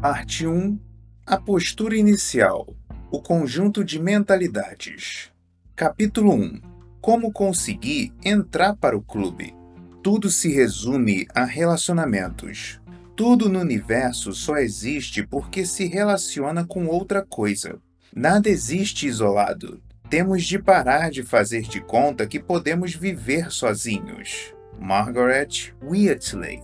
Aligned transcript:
Parte 0.00 0.46
1 0.46 0.78
A 1.26 1.36
postura 1.36 1.96
inicial 1.96 2.72
O 3.10 3.20
conjunto 3.20 3.82
de 3.82 3.98
mentalidades. 3.98 5.32
Capítulo 5.74 6.34
1 6.34 6.60
Como 7.00 7.32
conseguir 7.32 8.12
entrar 8.24 8.76
para 8.76 8.96
o 8.96 9.02
clube. 9.02 9.56
Tudo 10.00 10.30
se 10.30 10.52
resume 10.54 11.26
a 11.34 11.44
relacionamentos. 11.44 12.80
Tudo 13.16 13.48
no 13.48 13.58
universo 13.58 14.32
só 14.32 14.58
existe 14.58 15.26
porque 15.26 15.66
se 15.66 15.88
relaciona 15.88 16.64
com 16.64 16.86
outra 16.86 17.26
coisa. 17.26 17.80
Nada 18.14 18.48
existe 18.48 19.08
isolado. 19.08 19.82
Temos 20.08 20.44
de 20.44 20.60
parar 20.60 21.10
de 21.10 21.24
fazer 21.24 21.62
de 21.62 21.80
conta 21.80 22.24
que 22.24 22.38
podemos 22.38 22.94
viver 22.94 23.50
sozinhos. 23.50 24.54
Margaret 24.78 25.74
Wheatley. 25.82 26.62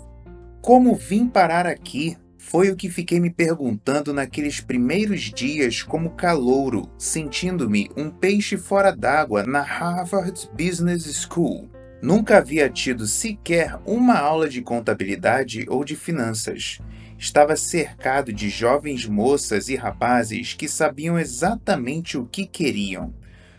Como 0.63 0.95
vim 0.95 1.27
parar 1.27 1.67
aqui? 1.67 2.17
Foi 2.47 2.71
o 2.71 2.77
que 2.77 2.91
fiquei 2.91 3.19
me 3.19 3.31
perguntando 3.31 4.13
naqueles 4.13 4.61
primeiros 4.61 5.23
dias 5.23 5.83
como 5.83 6.11
calouro, 6.11 6.89
sentindo-me 6.99 7.91
um 7.97 8.11
peixe 8.11 8.59
fora 8.59 8.93
d'água 8.93 9.45
na 9.45 9.63
Harvard 9.63 10.49
Business 10.53 11.05
School. 11.27 11.71
Nunca 12.03 12.37
havia 12.37 12.69
tido 12.69 13.07
sequer 13.07 13.77
uma 13.87 14.19
aula 14.19 14.47
de 14.47 14.61
contabilidade 14.61 15.65
ou 15.69 15.85
de 15.85 15.97
finanças. 15.97 16.79
Estava 17.19 17.57
cercado 17.57 18.31
de 18.31 18.51
jovens 18.51 19.07
moças 19.07 19.69
e 19.69 19.75
rapazes 19.75 20.53
que 20.53 20.69
sabiam 20.69 21.19
exatamente 21.19 22.19
o 22.19 22.27
que 22.27 22.47
queriam, 22.47 23.13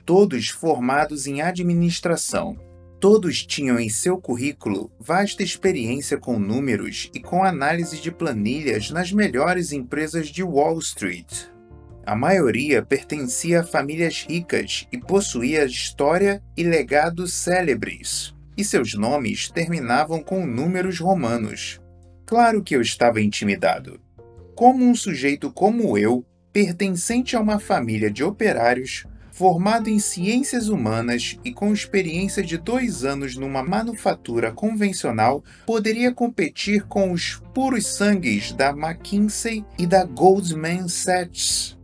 todos 0.05 0.49
formados 0.49 1.25
em 1.25 1.41
administração. 1.41 2.55
Todos 2.99 3.45
tinham 3.45 3.79
em 3.79 3.89
seu 3.89 4.17
currículo 4.17 4.91
vasta 4.99 5.43
experiência 5.43 6.17
com 6.17 6.39
números 6.39 7.11
e 7.13 7.19
com 7.19 7.43
análise 7.43 8.01
de 8.01 8.11
planilhas 8.11 8.89
nas 8.89 9.11
melhores 9.11 9.71
empresas 9.71 10.27
de 10.27 10.41
Wall 10.41 10.79
Street. 10.79 11.47
A 12.05 12.15
maioria 12.15 12.83
pertencia 12.83 13.61
a 13.61 13.63
famílias 13.63 14.25
ricas 14.27 14.87
e 14.91 14.97
possuía 14.97 15.65
história 15.65 16.41
e 16.55 16.63
legado 16.63 17.27
célebres, 17.27 18.33
e 18.55 18.63
seus 18.63 18.93
nomes 18.93 19.49
terminavam 19.49 20.21
com 20.21 20.45
números 20.45 20.99
romanos. 20.99 21.81
Claro 22.25 22.63
que 22.63 22.75
eu 22.75 22.81
estava 22.81 23.21
intimidado. 23.21 23.99
Como 24.55 24.85
um 24.85 24.95
sujeito 24.95 25.51
como 25.51 25.97
eu, 25.97 26.25
pertencente 26.53 27.35
a 27.35 27.41
uma 27.41 27.59
família 27.59 28.09
de 28.09 28.23
operários, 28.23 29.03
formado 29.35 29.89
em 29.89 29.99
ciências 29.99 30.69
humanas 30.69 31.37
e 31.43 31.51
com 31.51 31.73
experiência 31.73 32.41
de 32.41 32.57
dois 32.57 33.03
anos 33.03 33.35
numa 33.35 33.61
manufatura 33.61 34.49
convencional, 34.49 35.43
poderia 35.65 36.13
competir 36.13 36.87
com 36.87 37.11
os 37.11 37.43
puros 37.53 37.85
sangues 37.85 38.53
da 38.53 38.69
McKinsey 38.69 39.65
e 39.77 39.85
da 39.85 40.05
Goldman 40.05 40.87
Sachs. 40.87 41.77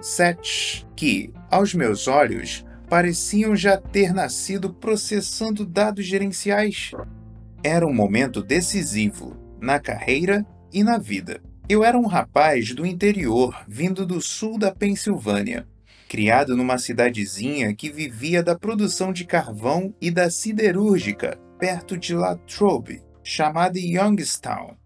Sachs, 0.00 0.86
que, 0.94 1.32
aos 1.50 1.74
meus 1.74 2.06
olhos, 2.06 2.64
pareciam 2.88 3.56
já 3.56 3.76
ter 3.76 4.14
nascido 4.14 4.72
processando 4.72 5.66
dados 5.66 6.06
gerenciais. 6.06 6.92
Era 7.64 7.84
um 7.84 7.92
momento 7.92 8.40
decisivo 8.40 9.36
na 9.60 9.80
carreira 9.80 10.46
e 10.72 10.84
na 10.84 10.98
vida. 10.98 11.42
Eu 11.68 11.82
era 11.82 11.98
um 11.98 12.06
rapaz 12.06 12.72
do 12.72 12.86
interior, 12.86 13.64
vindo 13.66 14.06
do 14.06 14.20
sul 14.20 14.56
da 14.56 14.70
Pensilvânia 14.70 15.66
criado 16.12 16.54
numa 16.54 16.76
cidadezinha 16.76 17.74
que 17.74 17.90
vivia 17.90 18.42
da 18.42 18.54
produção 18.54 19.14
de 19.14 19.24
carvão 19.24 19.94
e 19.98 20.10
da 20.10 20.28
siderúrgica, 20.28 21.38
perto 21.58 21.96
de 21.96 22.14
Latrobe, 22.14 23.02
chamada 23.24 23.78
Youngstown. 23.78 24.76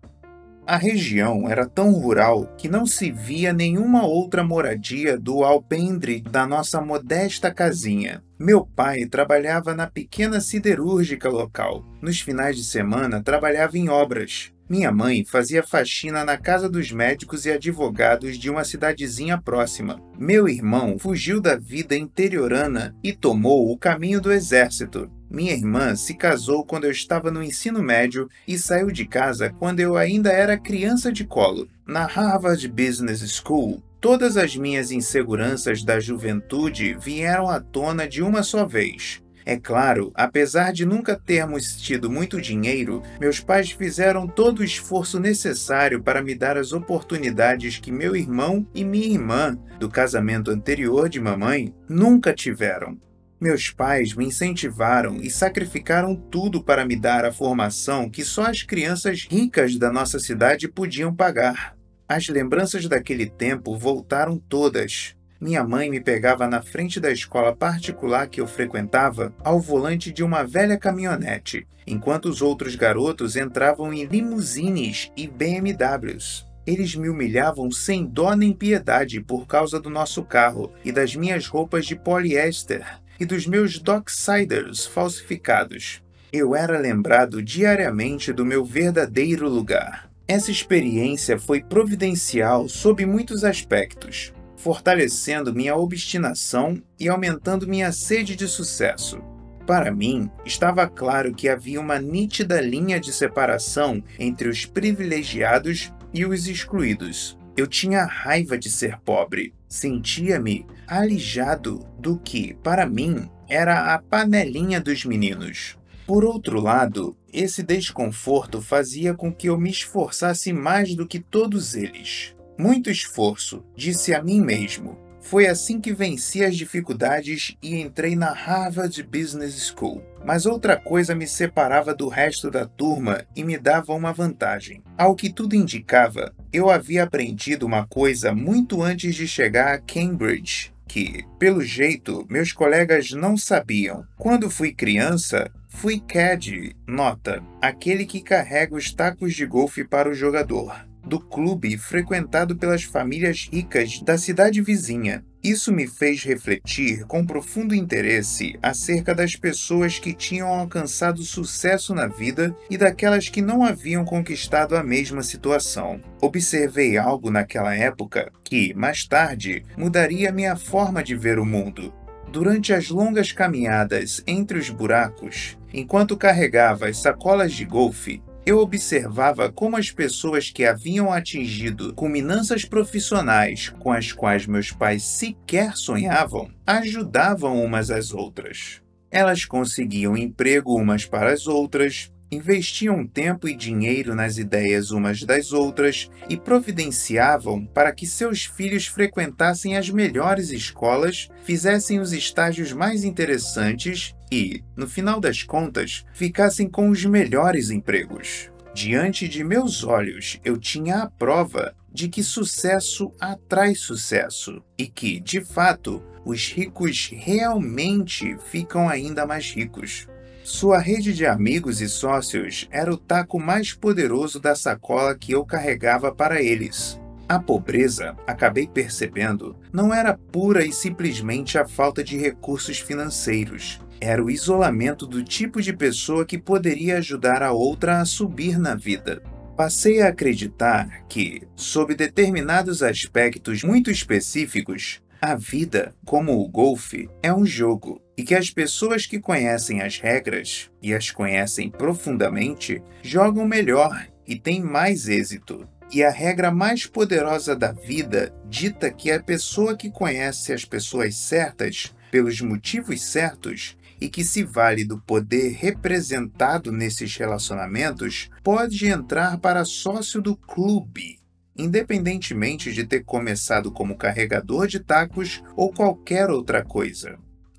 A 0.64 0.76
região 0.76 1.50
era 1.50 1.66
tão 1.66 1.90
rural 1.90 2.46
que 2.56 2.68
não 2.68 2.86
se 2.86 3.10
via 3.10 3.52
nenhuma 3.52 4.06
outra 4.06 4.44
moradia 4.44 5.18
do 5.18 5.42
alpendre 5.42 6.20
da 6.20 6.46
nossa 6.46 6.80
modesta 6.80 7.52
casinha. 7.52 8.22
Meu 8.38 8.64
pai 8.64 9.04
trabalhava 9.04 9.74
na 9.74 9.88
pequena 9.88 10.40
siderúrgica 10.40 11.28
local. 11.28 11.84
Nos 12.00 12.20
finais 12.20 12.54
de 12.54 12.62
semana 12.62 13.20
trabalhava 13.20 13.76
em 13.76 13.88
obras. 13.88 14.52
Minha 14.68 14.90
mãe 14.90 15.24
fazia 15.24 15.62
faxina 15.62 16.24
na 16.24 16.36
casa 16.36 16.68
dos 16.68 16.90
médicos 16.90 17.46
e 17.46 17.52
advogados 17.52 18.36
de 18.36 18.50
uma 18.50 18.64
cidadezinha 18.64 19.40
próxima. 19.40 20.02
Meu 20.18 20.48
irmão 20.48 20.98
fugiu 20.98 21.40
da 21.40 21.56
vida 21.56 21.96
interiorana 21.96 22.92
e 23.02 23.12
tomou 23.12 23.70
o 23.70 23.78
caminho 23.78 24.20
do 24.20 24.32
exército. 24.32 25.08
Minha 25.30 25.52
irmã 25.52 25.94
se 25.94 26.14
casou 26.14 26.64
quando 26.64 26.84
eu 26.84 26.90
estava 26.90 27.30
no 27.30 27.44
ensino 27.44 27.80
médio 27.80 28.28
e 28.46 28.58
saiu 28.58 28.90
de 28.90 29.06
casa 29.06 29.50
quando 29.50 29.78
eu 29.78 29.96
ainda 29.96 30.32
era 30.32 30.58
criança 30.58 31.12
de 31.12 31.24
colo. 31.24 31.68
Na 31.86 32.04
Harvard 32.04 32.66
Business 32.68 33.20
School, 33.30 33.80
todas 34.00 34.36
as 34.36 34.56
minhas 34.56 34.90
inseguranças 34.90 35.84
da 35.84 36.00
juventude 36.00 36.96
vieram 37.00 37.48
à 37.48 37.60
tona 37.60 38.08
de 38.08 38.20
uma 38.20 38.42
só 38.42 38.66
vez. 38.66 39.22
É 39.48 39.56
claro, 39.56 40.10
apesar 40.12 40.72
de 40.72 40.84
nunca 40.84 41.14
termos 41.14 41.80
tido 41.80 42.10
muito 42.10 42.40
dinheiro, 42.40 43.00
meus 43.20 43.38
pais 43.38 43.70
fizeram 43.70 44.26
todo 44.26 44.58
o 44.58 44.64
esforço 44.64 45.20
necessário 45.20 46.02
para 46.02 46.20
me 46.20 46.34
dar 46.34 46.56
as 46.56 46.72
oportunidades 46.72 47.78
que 47.78 47.92
meu 47.92 48.16
irmão 48.16 48.66
e 48.74 48.84
minha 48.84 49.06
irmã, 49.06 49.56
do 49.78 49.88
casamento 49.88 50.50
anterior 50.50 51.08
de 51.08 51.20
mamãe, 51.20 51.72
nunca 51.88 52.34
tiveram. 52.34 52.98
Meus 53.40 53.70
pais 53.70 54.14
me 54.14 54.26
incentivaram 54.26 55.18
e 55.22 55.30
sacrificaram 55.30 56.16
tudo 56.16 56.60
para 56.60 56.84
me 56.84 56.96
dar 56.96 57.24
a 57.24 57.32
formação 57.32 58.10
que 58.10 58.24
só 58.24 58.46
as 58.46 58.64
crianças 58.64 59.28
ricas 59.30 59.76
da 59.76 59.92
nossa 59.92 60.18
cidade 60.18 60.66
podiam 60.66 61.14
pagar. 61.14 61.76
As 62.08 62.28
lembranças 62.28 62.88
daquele 62.88 63.26
tempo 63.26 63.78
voltaram 63.78 64.38
todas. 64.38 65.15
Minha 65.38 65.62
mãe 65.62 65.90
me 65.90 66.00
pegava 66.00 66.46
na 66.46 66.62
frente 66.62 66.98
da 66.98 67.12
escola 67.12 67.54
particular 67.54 68.26
que 68.26 68.40
eu 68.40 68.46
frequentava 68.46 69.34
ao 69.44 69.60
volante 69.60 70.10
de 70.10 70.24
uma 70.24 70.42
velha 70.42 70.78
caminhonete, 70.78 71.66
enquanto 71.86 72.26
os 72.26 72.40
outros 72.40 72.74
garotos 72.74 73.36
entravam 73.36 73.92
em 73.92 74.04
limusines 74.04 75.12
e 75.14 75.28
BMWs. 75.28 76.46
Eles 76.66 76.96
me 76.96 77.10
humilhavam 77.10 77.70
sem 77.70 78.06
dó 78.06 78.34
nem 78.34 78.52
piedade 78.52 79.20
por 79.20 79.46
causa 79.46 79.78
do 79.78 79.90
nosso 79.90 80.24
carro 80.24 80.72
e 80.82 80.90
das 80.90 81.14
minhas 81.14 81.46
roupas 81.46 81.84
de 81.84 81.94
poliéster 81.94 82.84
e 83.20 83.26
dos 83.26 83.46
meus 83.46 83.78
Docksiders 83.78 84.86
falsificados. 84.86 86.02
Eu 86.32 86.56
era 86.56 86.78
lembrado 86.78 87.42
diariamente 87.42 88.32
do 88.32 88.44
meu 88.44 88.64
verdadeiro 88.64 89.48
lugar. 89.48 90.10
Essa 90.26 90.50
experiência 90.50 91.38
foi 91.38 91.62
providencial 91.62 92.68
sob 92.68 93.04
muitos 93.06 93.44
aspectos 93.44 94.32
fortalecendo 94.56 95.54
minha 95.54 95.76
obstinação 95.76 96.82
e 96.98 97.08
aumentando 97.08 97.68
minha 97.68 97.92
sede 97.92 98.34
de 98.34 98.48
sucesso. 98.48 99.20
Para 99.66 99.90
mim, 99.90 100.30
estava 100.44 100.86
claro 100.86 101.34
que 101.34 101.48
havia 101.48 101.80
uma 101.80 101.98
nítida 101.98 102.60
linha 102.60 103.00
de 103.00 103.12
separação 103.12 104.02
entre 104.18 104.48
os 104.48 104.64
privilegiados 104.64 105.92
e 106.14 106.24
os 106.24 106.46
excluídos. 106.46 107.36
Eu 107.56 107.66
tinha 107.66 108.04
raiva 108.04 108.56
de 108.56 108.70
ser 108.70 108.98
pobre, 109.00 109.52
sentia-me 109.68 110.66
alijado 110.86 111.84
do 111.98 112.16
que, 112.18 112.54
para 112.62 112.86
mim, 112.86 113.28
era 113.48 113.94
a 113.94 113.98
panelinha 113.98 114.80
dos 114.80 115.04
meninos. 115.04 115.76
Por 116.06 116.24
outro 116.24 116.60
lado, 116.60 117.16
esse 117.32 117.64
desconforto 117.64 118.62
fazia 118.62 119.14
com 119.14 119.34
que 119.34 119.48
eu 119.48 119.58
me 119.58 119.70
esforçasse 119.70 120.52
mais 120.52 120.94
do 120.94 121.06
que 121.06 121.18
todos 121.18 121.74
eles. 121.74 122.35
Muito 122.58 122.90
esforço, 122.90 123.62
disse 123.76 124.14
a 124.14 124.22
mim 124.22 124.40
mesmo. 124.40 124.98
Foi 125.20 125.46
assim 125.48 125.80
que 125.80 125.92
venci 125.92 126.44
as 126.44 126.56
dificuldades 126.56 127.56
e 127.60 127.80
entrei 127.80 128.14
na 128.14 128.32
Harvard 128.32 129.02
Business 129.02 129.74
School. 129.74 130.00
Mas 130.24 130.46
outra 130.46 130.76
coisa 130.76 131.16
me 131.16 131.26
separava 131.26 131.92
do 131.92 132.08
resto 132.08 132.48
da 132.48 132.64
turma 132.64 133.26
e 133.34 133.42
me 133.42 133.58
dava 133.58 133.92
uma 133.92 134.12
vantagem. 134.12 134.82
Ao 134.96 135.16
que 135.16 135.28
tudo 135.28 135.56
indicava, 135.56 136.32
eu 136.52 136.70
havia 136.70 137.02
aprendido 137.02 137.66
uma 137.66 137.84
coisa 137.86 138.32
muito 138.32 138.82
antes 138.82 139.16
de 139.16 139.26
chegar 139.26 139.74
a 139.74 139.78
Cambridge, 139.78 140.72
que, 140.86 141.24
pelo 141.40 141.60
jeito, 141.60 142.24
meus 142.30 142.52
colegas 142.52 143.10
não 143.10 143.36
sabiam. 143.36 144.06
Quando 144.16 144.48
fui 144.48 144.72
criança, 144.72 145.50
fui 145.68 145.98
caddy, 145.98 146.76
nota, 146.86 147.42
aquele 147.60 148.06
que 148.06 148.22
carrega 148.22 148.76
os 148.76 148.94
tacos 148.94 149.34
de 149.34 149.44
golfe 149.44 149.84
para 149.84 150.08
o 150.08 150.14
jogador 150.14 150.85
do 151.06 151.20
clube 151.20 151.78
frequentado 151.78 152.56
pelas 152.56 152.82
famílias 152.82 153.48
ricas 153.52 154.02
da 154.02 154.18
cidade 154.18 154.60
vizinha. 154.60 155.24
Isso 155.42 155.72
me 155.72 155.86
fez 155.86 156.24
refletir 156.24 157.04
com 157.04 157.24
profundo 157.24 157.72
interesse 157.72 158.58
acerca 158.60 159.14
das 159.14 159.36
pessoas 159.36 159.96
que 159.96 160.12
tinham 160.12 160.48
alcançado 160.48 161.22
sucesso 161.22 161.94
na 161.94 162.08
vida 162.08 162.52
e 162.68 162.76
daquelas 162.76 163.28
que 163.28 163.40
não 163.40 163.64
haviam 163.64 164.04
conquistado 164.04 164.76
a 164.76 164.82
mesma 164.82 165.22
situação. 165.22 166.00
Observei 166.20 166.98
algo 166.98 167.30
naquela 167.30 167.72
época 167.72 168.32
que, 168.42 168.74
mais 168.74 169.06
tarde, 169.06 169.64
mudaria 169.76 170.32
minha 170.32 170.56
forma 170.56 171.00
de 171.00 171.14
ver 171.14 171.38
o 171.38 171.46
mundo. 171.46 171.94
Durante 172.28 172.74
as 172.74 172.90
longas 172.90 173.30
caminhadas 173.30 174.20
entre 174.26 174.58
os 174.58 174.68
buracos, 174.68 175.56
enquanto 175.72 176.16
carregava 176.16 176.88
as 176.88 176.98
sacolas 176.98 177.52
de 177.52 177.64
golfe, 177.64 178.20
eu 178.46 178.60
observava 178.60 179.50
como 179.50 179.76
as 179.76 179.90
pessoas 179.90 180.50
que 180.50 180.64
haviam 180.64 181.12
atingido 181.12 181.92
culminâncias 181.94 182.64
profissionais 182.64 183.70
com 183.70 183.90
as 183.90 184.12
quais 184.12 184.46
meus 184.46 184.70
pais 184.70 185.02
sequer 185.02 185.76
sonhavam 185.76 186.48
ajudavam 186.64 187.60
umas 187.60 187.90
às 187.90 188.14
outras. 188.14 188.80
Elas 189.10 189.44
conseguiam 189.44 190.16
emprego 190.16 190.76
umas 190.76 191.04
para 191.04 191.32
as 191.32 191.48
outras, 191.48 192.12
investiam 192.30 193.06
tempo 193.06 193.48
e 193.48 193.54
dinheiro 193.54 194.14
nas 194.14 194.38
ideias 194.38 194.90
umas 194.90 195.22
das 195.22 195.52
outras 195.52 196.10
e 196.28 196.36
providenciavam 196.36 197.64
para 197.66 197.92
que 197.92 198.06
seus 198.06 198.44
filhos 198.44 198.86
frequentassem 198.86 199.76
as 199.76 199.90
melhores 199.90 200.50
escolas, 200.50 201.28
fizessem 201.44 202.00
os 202.00 202.12
estágios 202.12 202.72
mais 202.72 203.04
interessantes 203.04 204.14
e, 204.30 204.62
no 204.76 204.88
final 204.88 205.20
das 205.20 205.42
contas, 205.42 206.04
ficassem 206.12 206.68
com 206.68 206.90
os 206.90 207.04
melhores 207.04 207.70
empregos. 207.70 208.50
Diante 208.74 209.26
de 209.26 209.42
meus 209.42 209.84
olhos, 209.84 210.38
eu 210.44 210.58
tinha 210.58 210.96
a 210.96 211.10
prova 211.10 211.74
de 211.90 212.08
que 212.10 212.22
sucesso 212.22 213.10
atrai 213.18 213.74
sucesso 213.74 214.62
e 214.76 214.86
que, 214.86 215.18
de 215.18 215.40
fato, 215.40 216.02
os 216.26 216.48
ricos 216.52 217.08
realmente 217.10 218.36
ficam 218.50 218.86
ainda 218.86 219.24
mais 219.24 219.50
ricos. 219.50 220.06
Sua 220.46 220.78
rede 220.78 221.12
de 221.12 221.26
amigos 221.26 221.80
e 221.80 221.88
sócios 221.88 222.68
era 222.70 222.94
o 222.94 222.96
taco 222.96 223.36
mais 223.36 223.72
poderoso 223.72 224.38
da 224.38 224.54
sacola 224.54 225.18
que 225.18 225.32
eu 225.32 225.44
carregava 225.44 226.14
para 226.14 226.40
eles. 226.40 227.00
A 227.28 227.36
pobreza, 227.36 228.14
acabei 228.28 228.68
percebendo, 228.68 229.56
não 229.72 229.92
era 229.92 230.16
pura 230.16 230.64
e 230.64 230.72
simplesmente 230.72 231.58
a 231.58 231.66
falta 231.66 232.02
de 232.04 232.16
recursos 232.16 232.78
financeiros. 232.78 233.80
Era 234.00 234.22
o 234.22 234.30
isolamento 234.30 235.04
do 235.04 235.24
tipo 235.24 235.60
de 235.60 235.72
pessoa 235.72 236.24
que 236.24 236.38
poderia 236.38 236.98
ajudar 236.98 237.42
a 237.42 237.50
outra 237.50 238.00
a 238.00 238.04
subir 238.04 238.56
na 238.56 238.76
vida. 238.76 239.20
Passei 239.56 240.00
a 240.00 240.10
acreditar 240.10 241.02
que, 241.08 241.42
sob 241.56 241.92
determinados 241.92 242.84
aspectos 242.84 243.64
muito 243.64 243.90
específicos, 243.90 245.02
a 245.20 245.34
vida, 245.34 245.92
como 246.04 246.40
o 246.40 246.46
golfe, 246.46 247.10
é 247.20 247.34
um 247.34 247.44
jogo 247.44 248.00
e 248.16 248.24
que 248.24 248.34
as 248.34 248.50
pessoas 248.50 249.06
que 249.06 249.20
conhecem 249.20 249.82
as 249.82 249.98
regras 249.98 250.70
e 250.82 250.94
as 250.94 251.10
conhecem 251.10 251.70
profundamente 251.70 252.82
jogam 253.02 253.46
melhor 253.46 254.06
e 254.26 254.38
têm 254.38 254.60
mais 254.60 255.08
êxito. 255.08 255.68
E 255.92 256.02
a 256.02 256.10
regra 256.10 256.50
mais 256.50 256.86
poderosa 256.86 257.54
da 257.54 257.70
vida 257.70 258.34
dita 258.48 258.90
que 258.90 259.10
a 259.10 259.22
pessoa 259.22 259.76
que 259.76 259.90
conhece 259.90 260.52
as 260.52 260.64
pessoas 260.64 261.16
certas 261.16 261.94
pelos 262.10 262.40
motivos 262.40 263.02
certos 263.02 263.76
e 264.00 264.08
que 264.08 264.24
se 264.24 264.42
vale 264.42 264.84
do 264.84 264.98
poder 264.98 265.52
representado 265.52 266.72
nesses 266.72 267.16
relacionamentos 267.16 268.30
pode 268.42 268.86
entrar 268.86 269.38
para 269.38 269.64
sócio 269.64 270.20
do 270.20 270.36
clube 270.36 271.18
independentemente 271.58 272.72
de 272.72 272.84
ter 272.84 273.02
começado 273.04 273.72
como 273.72 273.96
carregador 273.96 274.66
de 274.66 274.78
tacos 274.78 275.42
ou 275.56 275.72
qualquer 275.72 276.30
outra 276.30 276.62
coisa. 276.62 277.18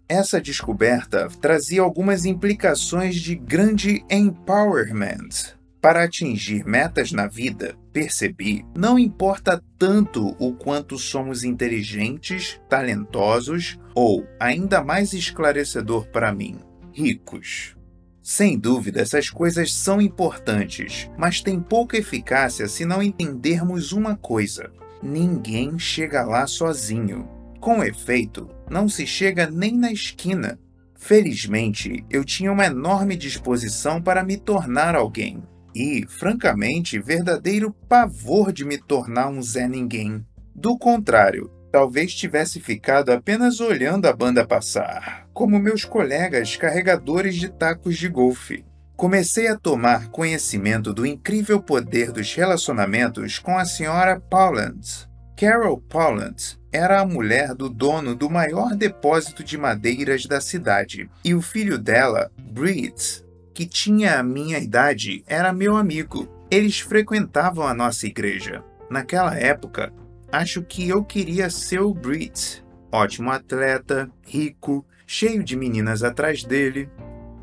Essa 0.09 0.39
descoberta 0.39 1.27
trazia 1.41 1.81
algumas 1.81 2.23
implicações 2.23 3.15
de 3.15 3.35
grande 3.35 4.05
empowerment. 4.09 5.57
Para 5.81 6.03
atingir 6.03 6.65
metas 6.65 7.11
na 7.11 7.27
vida, 7.27 7.75
percebi, 7.91 8.65
não 8.75 8.97
importa 8.97 9.61
tanto 9.77 10.29
o 10.39 10.53
quanto 10.53 10.97
somos 10.97 11.43
inteligentes, 11.43 12.59
talentosos 12.69 13.77
ou, 13.93 14.25
ainda 14.39 14.81
mais 14.81 15.11
esclarecedor 15.11 16.07
para 16.07 16.33
mim, 16.33 16.57
ricos. 16.93 17.75
Sem 18.23 18.57
dúvida, 18.57 19.01
essas 19.01 19.29
coisas 19.29 19.73
são 19.73 20.01
importantes, 20.01 21.09
mas 21.17 21.41
têm 21.41 21.59
pouca 21.59 21.97
eficácia 21.97 22.67
se 22.67 22.85
não 22.85 23.03
entendermos 23.03 23.91
uma 23.91 24.15
coisa: 24.15 24.71
ninguém 25.03 25.77
chega 25.77 26.23
lá 26.23 26.47
sozinho. 26.47 27.36
Com 27.67 27.83
efeito, 27.83 28.49
não 28.71 28.87
se 28.87 29.05
chega 29.05 29.45
nem 29.51 29.75
na 29.75 29.91
esquina. 29.91 30.57
Felizmente, 30.95 32.05
eu 32.09 32.23
tinha 32.23 32.49
uma 32.49 32.65
enorme 32.65 33.17
disposição 33.17 34.01
para 34.01 34.23
me 34.23 34.37
tornar 34.37 34.95
alguém. 34.95 35.43
E, 35.75 36.05
francamente, 36.07 36.97
verdadeiro 36.97 37.73
pavor 37.89 38.53
de 38.53 38.63
me 38.63 38.77
tornar 38.77 39.27
um 39.27 39.41
Zé 39.41 39.67
Ninguém. 39.67 40.25
Do 40.55 40.77
contrário, 40.77 41.51
talvez 41.69 42.15
tivesse 42.15 42.61
ficado 42.61 43.09
apenas 43.09 43.59
olhando 43.59 44.05
a 44.05 44.13
banda 44.13 44.47
passar, 44.47 45.27
como 45.33 45.59
meus 45.59 45.83
colegas 45.83 46.55
carregadores 46.55 47.35
de 47.35 47.49
tacos 47.49 47.97
de 47.97 48.07
golfe. 48.07 48.63
Comecei 48.95 49.49
a 49.49 49.57
tomar 49.57 50.07
conhecimento 50.07 50.93
do 50.93 51.05
incrível 51.05 51.61
poder 51.61 52.13
dos 52.13 52.33
relacionamentos 52.33 53.39
com 53.39 53.57
a 53.57 53.65
senhora 53.65 54.21
Pauland. 54.21 55.05
Carol 55.35 55.81
Pauland 55.81 56.56
era 56.71 56.99
a 57.01 57.05
mulher 57.05 57.53
do 57.55 57.69
dono 57.69 58.15
do 58.15 58.29
maior 58.29 58.75
depósito 58.75 59.43
de 59.43 59.57
madeiras 59.57 60.25
da 60.25 60.41
cidade, 60.41 61.09
e 61.23 61.33
o 61.33 61.41
filho 61.41 61.77
dela, 61.77 62.31
Britt, 62.37 63.23
que 63.53 63.65
tinha 63.65 64.19
a 64.19 64.23
minha 64.23 64.59
idade, 64.59 65.23
era 65.25 65.51
meu 65.51 65.75
amigo. 65.75 66.27
Eles 66.51 66.79
frequentavam 66.79 67.65
a 67.65 67.73
nossa 67.73 68.05
igreja. 68.05 68.63
Naquela 68.89 69.35
época, 69.35 69.91
acho 70.31 70.61
que 70.61 70.87
eu 70.87 71.03
queria 71.03 71.49
ser 71.49 71.81
o 71.81 71.93
Brit. 71.93 72.63
Ótimo 72.91 73.31
atleta, 73.31 74.09
rico, 74.25 74.85
cheio 75.05 75.43
de 75.43 75.55
meninas 75.55 76.03
atrás 76.03 76.43
dele. 76.43 76.89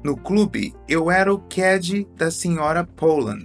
No 0.03 0.17
clube, 0.17 0.75
eu 0.89 1.11
era 1.11 1.33
o 1.33 1.39
caddy 1.39 2.07
da 2.17 2.31
senhora 2.31 2.85
Poland. 2.85 3.45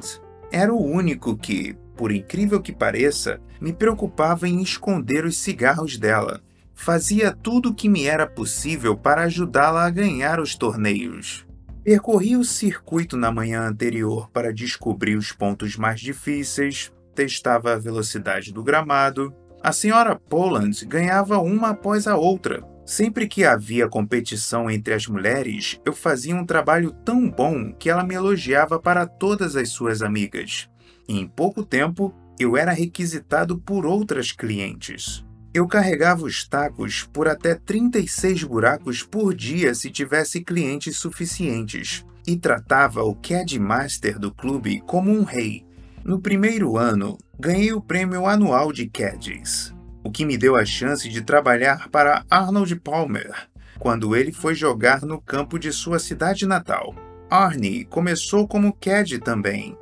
Era 0.52 0.74
o 0.74 0.84
único 0.84 1.36
que, 1.38 1.76
por 2.00 2.14
incrível 2.14 2.62
que 2.62 2.72
pareça, 2.72 3.42
me 3.60 3.74
preocupava 3.74 4.48
em 4.48 4.62
esconder 4.62 5.26
os 5.26 5.38
cigarros 5.38 5.98
dela. 5.98 6.40
Fazia 6.74 7.34
tudo 7.34 7.72
o 7.72 7.76
que 7.76 7.90
me 7.90 8.06
era 8.06 8.26
possível 8.26 8.96
para 8.96 9.24
ajudá-la 9.24 9.86
a 9.86 9.90
ganhar 9.90 10.40
os 10.40 10.56
torneios. 10.56 11.46
Percorri 11.84 12.38
o 12.38 12.44
circuito 12.46 13.18
na 13.18 13.34
manhã 13.34 13.64
anterior 13.64 14.30
para 14.32 14.54
descobrir 14.54 15.18
os 15.18 15.34
pontos 15.34 15.76
mais 15.76 16.00
difíceis, 16.00 16.90
testava 17.14 17.74
a 17.74 17.78
velocidade 17.78 18.54
do 18.54 18.64
gramado. 18.64 19.36
A 19.62 19.74
senhora 19.74 20.16
Poland 20.16 20.86
ganhava 20.86 21.38
uma 21.40 21.72
após 21.72 22.08
a 22.08 22.16
outra. 22.16 22.64
Sempre 22.86 23.28
que 23.28 23.44
havia 23.44 23.90
competição 23.90 24.72
entre 24.72 24.94
as 24.94 25.06
mulheres, 25.06 25.82
eu 25.86 25.92
fazia 25.92 26.34
um 26.34 26.46
trabalho 26.46 26.96
tão 27.04 27.30
bom 27.30 27.74
que 27.74 27.90
ela 27.90 28.06
me 28.06 28.16
elogiava 28.16 28.80
para 28.80 29.06
todas 29.06 29.58
as 29.58 29.68
suas 29.68 30.02
amigas. 30.02 30.69
Em 31.12 31.26
pouco 31.26 31.66
tempo, 31.66 32.14
eu 32.40 32.56
era 32.56 32.72
requisitado 32.72 33.58
por 33.58 33.84
outras 33.84 34.32
clientes. 34.32 35.26
Eu 35.52 35.68
carregava 35.68 36.24
os 36.24 36.48
tacos 36.48 37.02
por 37.12 37.28
até 37.28 37.56
36 37.56 38.44
buracos 38.44 39.02
por 39.02 39.34
dia 39.34 39.74
se 39.74 39.90
tivesse 39.90 40.44
clientes 40.44 40.98
suficientes, 40.98 42.06
e 42.28 42.38
tratava 42.38 43.02
o 43.02 43.16
CAD 43.16 43.60
Master 43.60 44.20
do 44.20 44.32
clube 44.32 44.84
como 44.86 45.10
um 45.10 45.24
rei. 45.24 45.66
No 46.06 46.22
primeiro 46.22 46.78
ano, 46.78 47.18
ganhei 47.40 47.74
o 47.74 47.82
prêmio 47.82 48.28
anual 48.28 48.72
de 48.72 48.88
Caddies, 48.88 49.74
o 50.04 50.12
que 50.12 50.24
me 50.24 50.38
deu 50.38 50.56
a 50.56 50.64
chance 50.64 51.10
de 51.10 51.24
trabalhar 51.24 51.90
para 51.90 52.24
Arnold 52.30 52.76
Palmer 52.82 53.50
quando 53.80 54.16
ele 54.16 54.32
foi 54.32 54.54
jogar 54.54 55.02
no 55.02 55.20
campo 55.20 55.58
de 55.58 55.72
sua 55.72 55.98
cidade 55.98 56.46
natal. 56.46 56.94
Arnie 57.32 57.86
começou 57.86 58.48
como 58.48 58.74
caddy 58.74 59.18
também, 59.20 59.78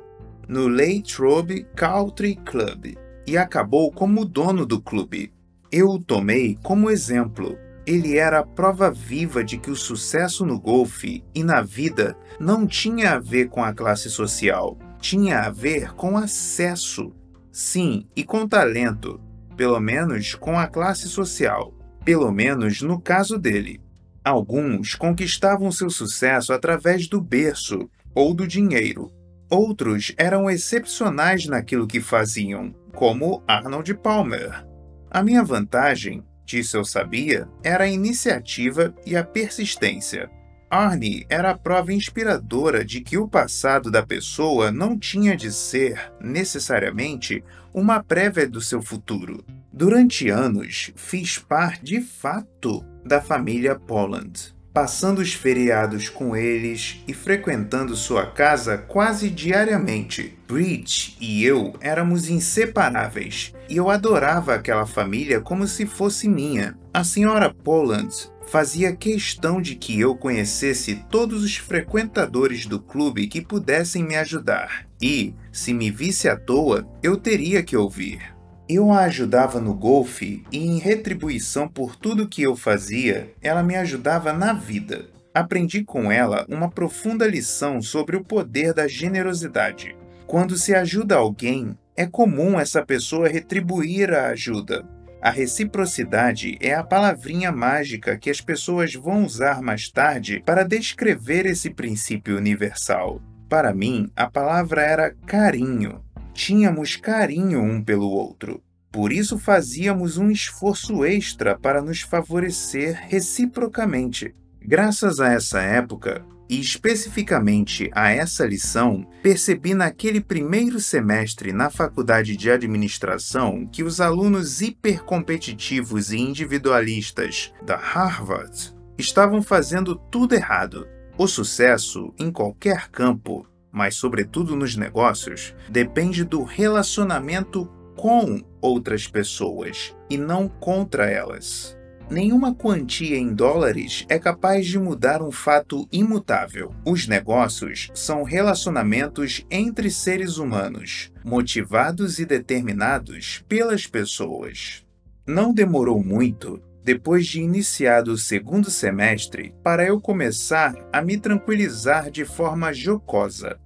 no 0.48 0.66
Latrobe 0.66 1.66
Country 1.76 2.36
Club, 2.36 2.96
e 3.26 3.36
acabou 3.36 3.92
como 3.92 4.24
dono 4.24 4.64
do 4.64 4.80
clube. 4.80 5.32
Eu 5.70 5.88
o 5.90 6.02
tomei 6.02 6.58
como 6.62 6.90
exemplo. 6.90 7.58
Ele 7.86 8.16
era 8.16 8.38
a 8.40 8.46
prova 8.46 8.90
viva 8.90 9.44
de 9.44 9.58
que 9.58 9.70
o 9.70 9.76
sucesso 9.76 10.44
no 10.44 10.58
golfe 10.58 11.22
e 11.34 11.44
na 11.44 11.60
vida 11.60 12.16
não 12.40 12.66
tinha 12.66 13.12
a 13.12 13.18
ver 13.18 13.48
com 13.48 13.62
a 13.62 13.72
classe 13.72 14.10
social, 14.10 14.78
tinha 14.98 15.40
a 15.40 15.50
ver 15.50 15.92
com 15.94 16.16
acesso. 16.16 17.12
Sim, 17.52 18.06
e 18.16 18.24
com 18.24 18.48
talento, 18.48 19.20
pelo 19.56 19.80
menos 19.80 20.34
com 20.34 20.58
a 20.58 20.66
classe 20.66 21.08
social, 21.08 21.74
pelo 22.04 22.30
menos 22.30 22.80
no 22.80 23.00
caso 23.00 23.38
dele. 23.38 23.80
Alguns 24.24 24.94
conquistavam 24.94 25.70
seu 25.72 25.90
sucesso 25.90 26.52
através 26.52 27.08
do 27.08 27.20
berço 27.20 27.88
ou 28.14 28.34
do 28.34 28.46
dinheiro. 28.46 29.10
Outros 29.50 30.12
eram 30.18 30.50
excepcionais 30.50 31.46
naquilo 31.46 31.86
que 31.86 32.00
faziam, 32.00 32.74
como 32.94 33.42
Arnold 33.46 33.94
Palmer. 33.94 34.66
A 35.10 35.22
minha 35.22 35.42
vantagem, 35.42 36.22
disso 36.44 36.76
eu 36.76 36.84
sabia, 36.84 37.48
era 37.62 37.84
a 37.84 37.88
iniciativa 37.88 38.94
e 39.06 39.16
a 39.16 39.24
persistência. 39.24 40.30
Arnie 40.70 41.24
era 41.30 41.52
a 41.52 41.58
prova 41.58 41.94
inspiradora 41.94 42.84
de 42.84 43.00
que 43.00 43.16
o 43.16 43.26
passado 43.26 43.90
da 43.90 44.04
pessoa 44.04 44.70
não 44.70 44.98
tinha 44.98 45.34
de 45.34 45.50
ser, 45.50 46.12
necessariamente, 46.20 47.42
uma 47.72 48.02
prévia 48.02 48.46
do 48.46 48.60
seu 48.60 48.82
futuro. 48.82 49.42
Durante 49.72 50.28
anos, 50.28 50.92
fiz 50.94 51.38
parte 51.38 51.84
de 51.84 52.00
fato 52.02 52.84
da 53.02 53.22
família 53.22 53.78
Poland. 53.78 54.57
Passando 54.78 55.18
os 55.18 55.34
feriados 55.34 56.08
com 56.08 56.36
eles 56.36 57.02
e 57.08 57.12
frequentando 57.12 57.96
sua 57.96 58.24
casa 58.26 58.78
quase 58.78 59.28
diariamente. 59.28 60.38
Bridge 60.46 61.16
e 61.20 61.44
eu 61.44 61.74
éramos 61.80 62.28
inseparáveis 62.28 63.52
e 63.68 63.76
eu 63.76 63.90
adorava 63.90 64.54
aquela 64.54 64.86
família 64.86 65.40
como 65.40 65.66
se 65.66 65.84
fosse 65.84 66.28
minha. 66.28 66.78
A 66.94 67.02
senhora 67.02 67.52
Poland 67.52 68.14
fazia 68.46 68.94
questão 68.94 69.60
de 69.60 69.74
que 69.74 69.98
eu 69.98 70.14
conhecesse 70.14 71.04
todos 71.10 71.42
os 71.42 71.56
frequentadores 71.56 72.64
do 72.64 72.78
clube 72.78 73.26
que 73.26 73.42
pudessem 73.42 74.04
me 74.04 74.14
ajudar. 74.14 74.86
E, 75.02 75.34
se 75.50 75.74
me 75.74 75.90
visse 75.90 76.28
à 76.28 76.36
toa, 76.36 76.88
eu 77.02 77.16
teria 77.16 77.64
que 77.64 77.76
ouvir. 77.76 78.37
Eu 78.68 78.92
a 78.92 79.04
ajudava 79.04 79.58
no 79.62 79.72
golfe 79.72 80.44
e, 80.52 80.58
em 80.58 80.78
retribuição 80.78 81.66
por 81.66 81.96
tudo 81.96 82.28
que 82.28 82.42
eu 82.42 82.54
fazia, 82.54 83.32
ela 83.40 83.62
me 83.62 83.74
ajudava 83.74 84.30
na 84.30 84.52
vida. 84.52 85.06
Aprendi 85.32 85.82
com 85.82 86.12
ela 86.12 86.44
uma 86.50 86.68
profunda 86.68 87.26
lição 87.26 87.80
sobre 87.80 88.14
o 88.14 88.22
poder 88.22 88.74
da 88.74 88.86
generosidade. 88.86 89.96
Quando 90.26 90.54
se 90.58 90.74
ajuda 90.74 91.16
alguém, 91.16 91.78
é 91.96 92.04
comum 92.04 92.60
essa 92.60 92.84
pessoa 92.84 93.26
retribuir 93.26 94.12
a 94.12 94.26
ajuda. 94.28 94.84
A 95.22 95.30
reciprocidade 95.30 96.58
é 96.60 96.74
a 96.74 96.84
palavrinha 96.84 97.50
mágica 97.50 98.18
que 98.18 98.28
as 98.28 98.42
pessoas 98.42 98.92
vão 98.92 99.24
usar 99.24 99.62
mais 99.62 99.88
tarde 99.88 100.42
para 100.44 100.62
descrever 100.62 101.46
esse 101.46 101.70
princípio 101.70 102.36
universal. 102.36 103.22
Para 103.48 103.72
mim, 103.72 104.10
a 104.14 104.30
palavra 104.30 104.82
era 104.82 105.14
carinho 105.26 106.02
tínhamos 106.38 106.94
carinho 106.94 107.60
um 107.60 107.82
pelo 107.82 108.08
outro. 108.08 108.62
Por 108.92 109.12
isso 109.12 109.36
fazíamos 109.36 110.18
um 110.18 110.30
esforço 110.30 111.04
extra 111.04 111.58
para 111.58 111.82
nos 111.82 112.02
favorecer 112.02 112.96
reciprocamente. 113.08 114.36
Graças 114.62 115.18
a 115.18 115.32
essa 115.32 115.60
época, 115.60 116.24
e 116.48 116.60
especificamente 116.60 117.90
a 117.92 118.10
essa 118.10 118.46
lição, 118.46 119.04
percebi 119.20 119.74
naquele 119.74 120.20
primeiro 120.20 120.78
semestre 120.78 121.52
na 121.52 121.70
faculdade 121.70 122.36
de 122.36 122.48
administração 122.48 123.66
que 123.66 123.82
os 123.82 124.00
alunos 124.00 124.62
hipercompetitivos 124.62 126.12
e 126.12 126.18
individualistas 126.18 127.52
da 127.66 127.76
Harvard 127.76 128.72
estavam 128.96 129.42
fazendo 129.42 129.96
tudo 129.96 130.36
errado. 130.36 130.86
O 131.18 131.26
sucesso, 131.26 132.14
em 132.16 132.30
qualquer 132.30 132.88
campo, 132.90 133.44
mas 133.72 133.94
sobretudo 133.94 134.56
nos 134.56 134.76
negócios, 134.76 135.54
depende 135.68 136.24
do 136.24 136.42
relacionamento 136.42 137.70
com 137.96 138.40
outras 138.60 139.06
pessoas 139.06 139.94
e 140.08 140.16
não 140.16 140.48
contra 140.48 141.10
elas. 141.10 141.76
Nenhuma 142.10 142.54
quantia 142.54 143.18
em 143.18 143.34
dólares 143.34 144.06
é 144.08 144.18
capaz 144.18 144.66
de 144.66 144.78
mudar 144.78 145.20
um 145.20 145.30
fato 145.30 145.86
imutável. 145.92 146.74
Os 146.86 147.06
negócios 147.06 147.90
são 147.94 148.22
relacionamentos 148.22 149.44
entre 149.50 149.90
seres 149.90 150.38
humanos, 150.38 151.12
motivados 151.22 152.18
e 152.18 152.24
determinados 152.24 153.44
pelas 153.46 153.86
pessoas. 153.86 154.86
Não 155.26 155.52
demorou 155.52 156.02
muito 156.02 156.62
depois 156.84 157.26
de 157.26 157.40
iniciado 157.40 158.12
o 158.12 158.18
segundo 158.18 158.70
semestre, 158.70 159.54
para 159.62 159.84
eu 159.84 160.00
começar 160.00 160.74
a 160.92 161.02
me 161.02 161.18
tranquilizar 161.18 162.10
de 162.10 162.24
forma 162.24 162.72
jocosa. 162.72 163.58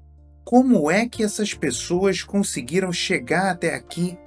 Como 0.45 0.91
é 0.91 1.09
que 1.09 1.23
essas 1.23 1.55
pessoas 1.55 2.23
conseguiram 2.23 2.93
chegar 2.93 3.51
até 3.51 3.75
aqui? 3.75 4.19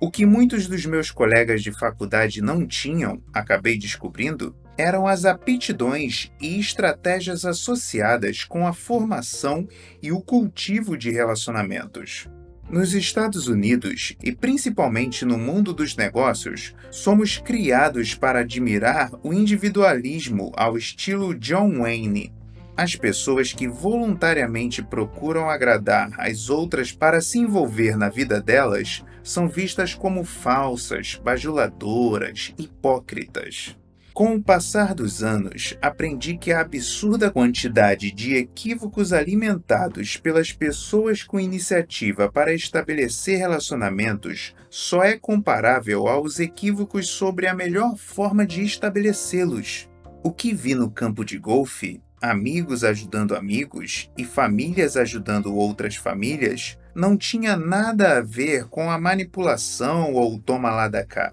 O 0.00 0.10
que 0.10 0.26
muitos 0.26 0.66
dos 0.68 0.86
meus 0.86 1.10
colegas 1.10 1.62
de 1.62 1.72
faculdade 1.72 2.40
não 2.40 2.66
tinham, 2.66 3.22
acabei 3.32 3.78
descobrindo, 3.78 4.54
eram 4.76 5.06
as 5.06 5.24
aptidões 5.24 6.30
e 6.40 6.58
estratégias 6.58 7.44
associadas 7.44 8.44
com 8.44 8.66
a 8.66 8.72
formação 8.72 9.66
e 10.02 10.12
o 10.12 10.20
cultivo 10.20 10.96
de 10.96 11.10
relacionamentos. 11.10 12.28
Nos 12.68 12.94
Estados 12.94 13.46
Unidos, 13.46 14.16
e 14.22 14.32
principalmente 14.32 15.24
no 15.24 15.38
mundo 15.38 15.72
dos 15.72 15.96
negócios, 15.96 16.74
somos 16.90 17.38
criados 17.38 18.14
para 18.14 18.40
admirar 18.40 19.12
o 19.22 19.32
individualismo 19.32 20.50
ao 20.56 20.76
estilo 20.76 21.34
John 21.34 21.80
Wayne. 21.80 22.32
As 22.76 22.96
pessoas 22.96 23.52
que 23.52 23.68
voluntariamente 23.68 24.82
procuram 24.82 25.48
agradar 25.48 26.10
as 26.18 26.50
outras 26.50 26.90
para 26.90 27.20
se 27.20 27.38
envolver 27.38 27.96
na 27.96 28.08
vida 28.08 28.40
delas 28.40 29.04
são 29.22 29.48
vistas 29.48 29.94
como 29.94 30.24
falsas, 30.24 31.20
bajuladoras, 31.22 32.52
hipócritas. 32.58 33.76
Com 34.14 34.36
o 34.36 34.40
passar 34.40 34.94
dos 34.94 35.24
anos, 35.24 35.76
aprendi 35.82 36.38
que 36.38 36.52
a 36.52 36.60
absurda 36.60 37.32
quantidade 37.32 38.12
de 38.12 38.36
equívocos 38.36 39.12
alimentados 39.12 40.16
pelas 40.16 40.52
pessoas 40.52 41.24
com 41.24 41.40
iniciativa 41.40 42.30
para 42.30 42.54
estabelecer 42.54 43.38
relacionamentos 43.38 44.54
só 44.70 45.02
é 45.02 45.18
comparável 45.18 46.06
aos 46.06 46.38
equívocos 46.38 47.08
sobre 47.08 47.48
a 47.48 47.54
melhor 47.54 47.96
forma 47.96 48.46
de 48.46 48.62
estabelecê-los. 48.62 49.90
O 50.22 50.30
que 50.30 50.54
vi 50.54 50.76
no 50.76 50.88
campo 50.88 51.24
de 51.24 51.36
golfe, 51.36 52.00
amigos 52.22 52.84
ajudando 52.84 53.34
amigos 53.34 54.12
e 54.16 54.24
famílias 54.24 54.96
ajudando 54.96 55.52
outras 55.52 55.96
famílias, 55.96 56.78
não 56.94 57.16
tinha 57.16 57.56
nada 57.56 58.18
a 58.18 58.20
ver 58.20 58.66
com 58.68 58.92
a 58.92 58.96
manipulação 58.96 60.12
ou 60.12 60.38
toma 60.38 60.70
lá 60.70 60.86
da 60.86 61.04
cá. 61.04 61.32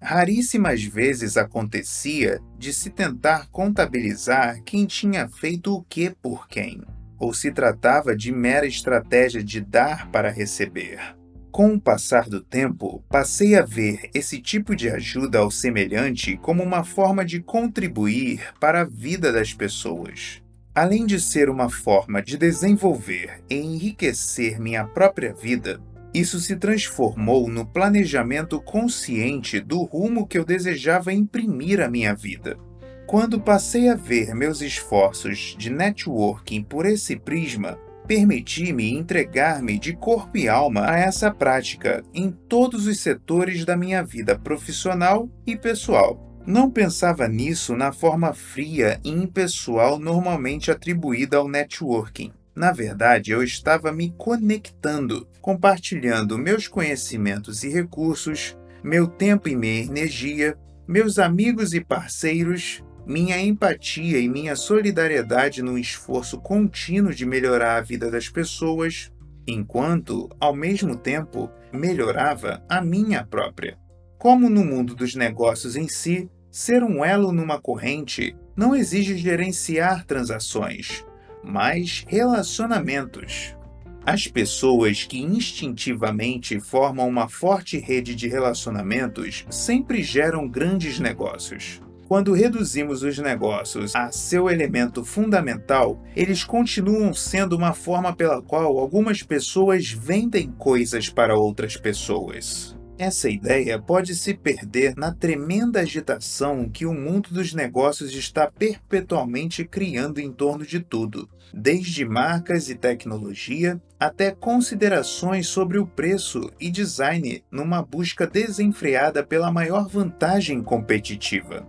Raríssimas 0.00 0.82
vezes 0.84 1.36
acontecia 1.36 2.40
de 2.56 2.72
se 2.72 2.88
tentar 2.88 3.48
contabilizar 3.50 4.62
quem 4.62 4.86
tinha 4.86 5.28
feito 5.28 5.74
o 5.74 5.82
que 5.82 6.10
por 6.22 6.46
quem, 6.46 6.82
ou 7.18 7.34
se 7.34 7.50
tratava 7.50 8.14
de 8.14 8.30
mera 8.30 8.66
estratégia 8.66 9.42
de 9.42 9.60
dar 9.60 10.08
para 10.10 10.30
receber. 10.30 11.16
Com 11.50 11.74
o 11.74 11.80
passar 11.80 12.28
do 12.28 12.40
tempo, 12.40 13.02
passei 13.08 13.56
a 13.56 13.62
ver 13.62 14.10
esse 14.14 14.40
tipo 14.40 14.76
de 14.76 14.88
ajuda 14.88 15.38
ao 15.38 15.50
semelhante 15.50 16.36
como 16.36 16.62
uma 16.62 16.84
forma 16.84 17.24
de 17.24 17.40
contribuir 17.40 18.54
para 18.60 18.82
a 18.82 18.84
vida 18.84 19.32
das 19.32 19.52
pessoas. 19.52 20.40
Além 20.72 21.04
de 21.04 21.18
ser 21.18 21.50
uma 21.50 21.68
forma 21.68 22.22
de 22.22 22.36
desenvolver 22.36 23.42
e 23.50 23.56
enriquecer 23.56 24.60
minha 24.60 24.84
própria 24.84 25.34
vida, 25.34 25.80
isso 26.12 26.40
se 26.40 26.56
transformou 26.56 27.48
no 27.48 27.66
planejamento 27.66 28.60
consciente 28.60 29.60
do 29.60 29.82
rumo 29.82 30.26
que 30.26 30.38
eu 30.38 30.44
desejava 30.44 31.12
imprimir 31.12 31.80
à 31.80 31.88
minha 31.88 32.14
vida. 32.14 32.58
Quando 33.06 33.40
passei 33.40 33.88
a 33.88 33.94
ver 33.94 34.34
meus 34.34 34.60
esforços 34.60 35.56
de 35.58 35.70
networking 35.70 36.62
por 36.62 36.84
esse 36.84 37.16
prisma, 37.16 37.78
permiti-me 38.06 38.92
entregar-me 38.94 39.78
de 39.78 39.94
corpo 39.94 40.36
e 40.36 40.48
alma 40.48 40.90
a 40.90 40.98
essa 40.98 41.30
prática 41.30 42.02
em 42.12 42.30
todos 42.30 42.86
os 42.86 43.00
setores 43.00 43.64
da 43.64 43.76
minha 43.76 44.02
vida 44.02 44.38
profissional 44.38 45.28
e 45.46 45.56
pessoal. 45.56 46.28
Não 46.46 46.70
pensava 46.70 47.28
nisso 47.28 47.76
na 47.76 47.92
forma 47.92 48.32
fria 48.32 48.98
e 49.04 49.10
impessoal 49.10 49.98
normalmente 49.98 50.70
atribuída 50.70 51.36
ao 51.36 51.46
networking. 51.46 52.32
Na 52.58 52.72
verdade, 52.72 53.30
eu 53.30 53.40
estava 53.40 53.92
me 53.92 54.12
conectando, 54.18 55.28
compartilhando 55.40 56.36
meus 56.36 56.66
conhecimentos 56.66 57.62
e 57.62 57.68
recursos, 57.68 58.58
meu 58.82 59.06
tempo 59.06 59.48
e 59.48 59.54
minha 59.54 59.82
energia, 59.82 60.58
meus 60.84 61.20
amigos 61.20 61.72
e 61.72 61.80
parceiros, 61.80 62.82
minha 63.06 63.40
empatia 63.40 64.18
e 64.18 64.28
minha 64.28 64.56
solidariedade 64.56 65.62
no 65.62 65.78
esforço 65.78 66.40
contínuo 66.40 67.14
de 67.14 67.24
melhorar 67.24 67.76
a 67.76 67.80
vida 67.80 68.10
das 68.10 68.28
pessoas, 68.28 69.12
enquanto, 69.46 70.28
ao 70.40 70.52
mesmo 70.52 70.96
tempo, 70.96 71.48
melhorava 71.72 72.60
a 72.68 72.82
minha 72.82 73.24
própria. 73.24 73.78
Como 74.18 74.50
no 74.50 74.64
mundo 74.64 74.96
dos 74.96 75.14
negócios 75.14 75.76
em 75.76 75.86
si, 75.86 76.28
ser 76.50 76.82
um 76.82 77.04
elo 77.04 77.30
numa 77.30 77.60
corrente 77.60 78.36
não 78.56 78.74
exige 78.74 79.16
gerenciar 79.16 80.04
transações, 80.04 81.04
mas 81.48 82.04
relacionamentos. 82.06 83.56
As 84.04 84.26
pessoas 84.26 85.04
que 85.04 85.18
instintivamente 85.18 86.60
formam 86.60 87.08
uma 87.08 87.28
forte 87.28 87.78
rede 87.78 88.14
de 88.14 88.28
relacionamentos 88.28 89.44
sempre 89.50 90.02
geram 90.02 90.46
grandes 90.46 91.00
negócios. 91.00 91.80
Quando 92.06 92.32
reduzimos 92.32 93.02
os 93.02 93.18
negócios 93.18 93.94
a 93.94 94.10
seu 94.10 94.48
elemento 94.48 95.04
fundamental, 95.04 96.02
eles 96.16 96.42
continuam 96.42 97.12
sendo 97.12 97.54
uma 97.54 97.74
forma 97.74 98.14
pela 98.14 98.40
qual 98.40 98.78
algumas 98.78 99.22
pessoas 99.22 99.90
vendem 99.90 100.50
coisas 100.52 101.10
para 101.10 101.36
outras 101.36 101.76
pessoas. 101.76 102.77
Essa 102.98 103.30
ideia 103.30 103.80
pode 103.80 104.12
se 104.16 104.34
perder 104.34 104.96
na 104.96 105.14
tremenda 105.14 105.78
agitação 105.78 106.68
que 106.68 106.84
o 106.84 106.92
mundo 106.92 107.28
dos 107.30 107.54
negócios 107.54 108.12
está 108.12 108.50
perpetualmente 108.50 109.64
criando 109.64 110.20
em 110.20 110.32
torno 110.32 110.66
de 110.66 110.80
tudo, 110.80 111.30
desde 111.54 112.04
marcas 112.04 112.68
e 112.68 112.74
tecnologia 112.74 113.80
até 114.00 114.32
considerações 114.32 115.46
sobre 115.46 115.78
o 115.78 115.86
preço 115.86 116.50
e 116.58 116.72
design 116.72 117.44
numa 117.52 117.82
busca 117.82 118.26
desenfreada 118.26 119.24
pela 119.24 119.52
maior 119.52 119.86
vantagem 119.88 120.60
competitiva. 120.60 121.64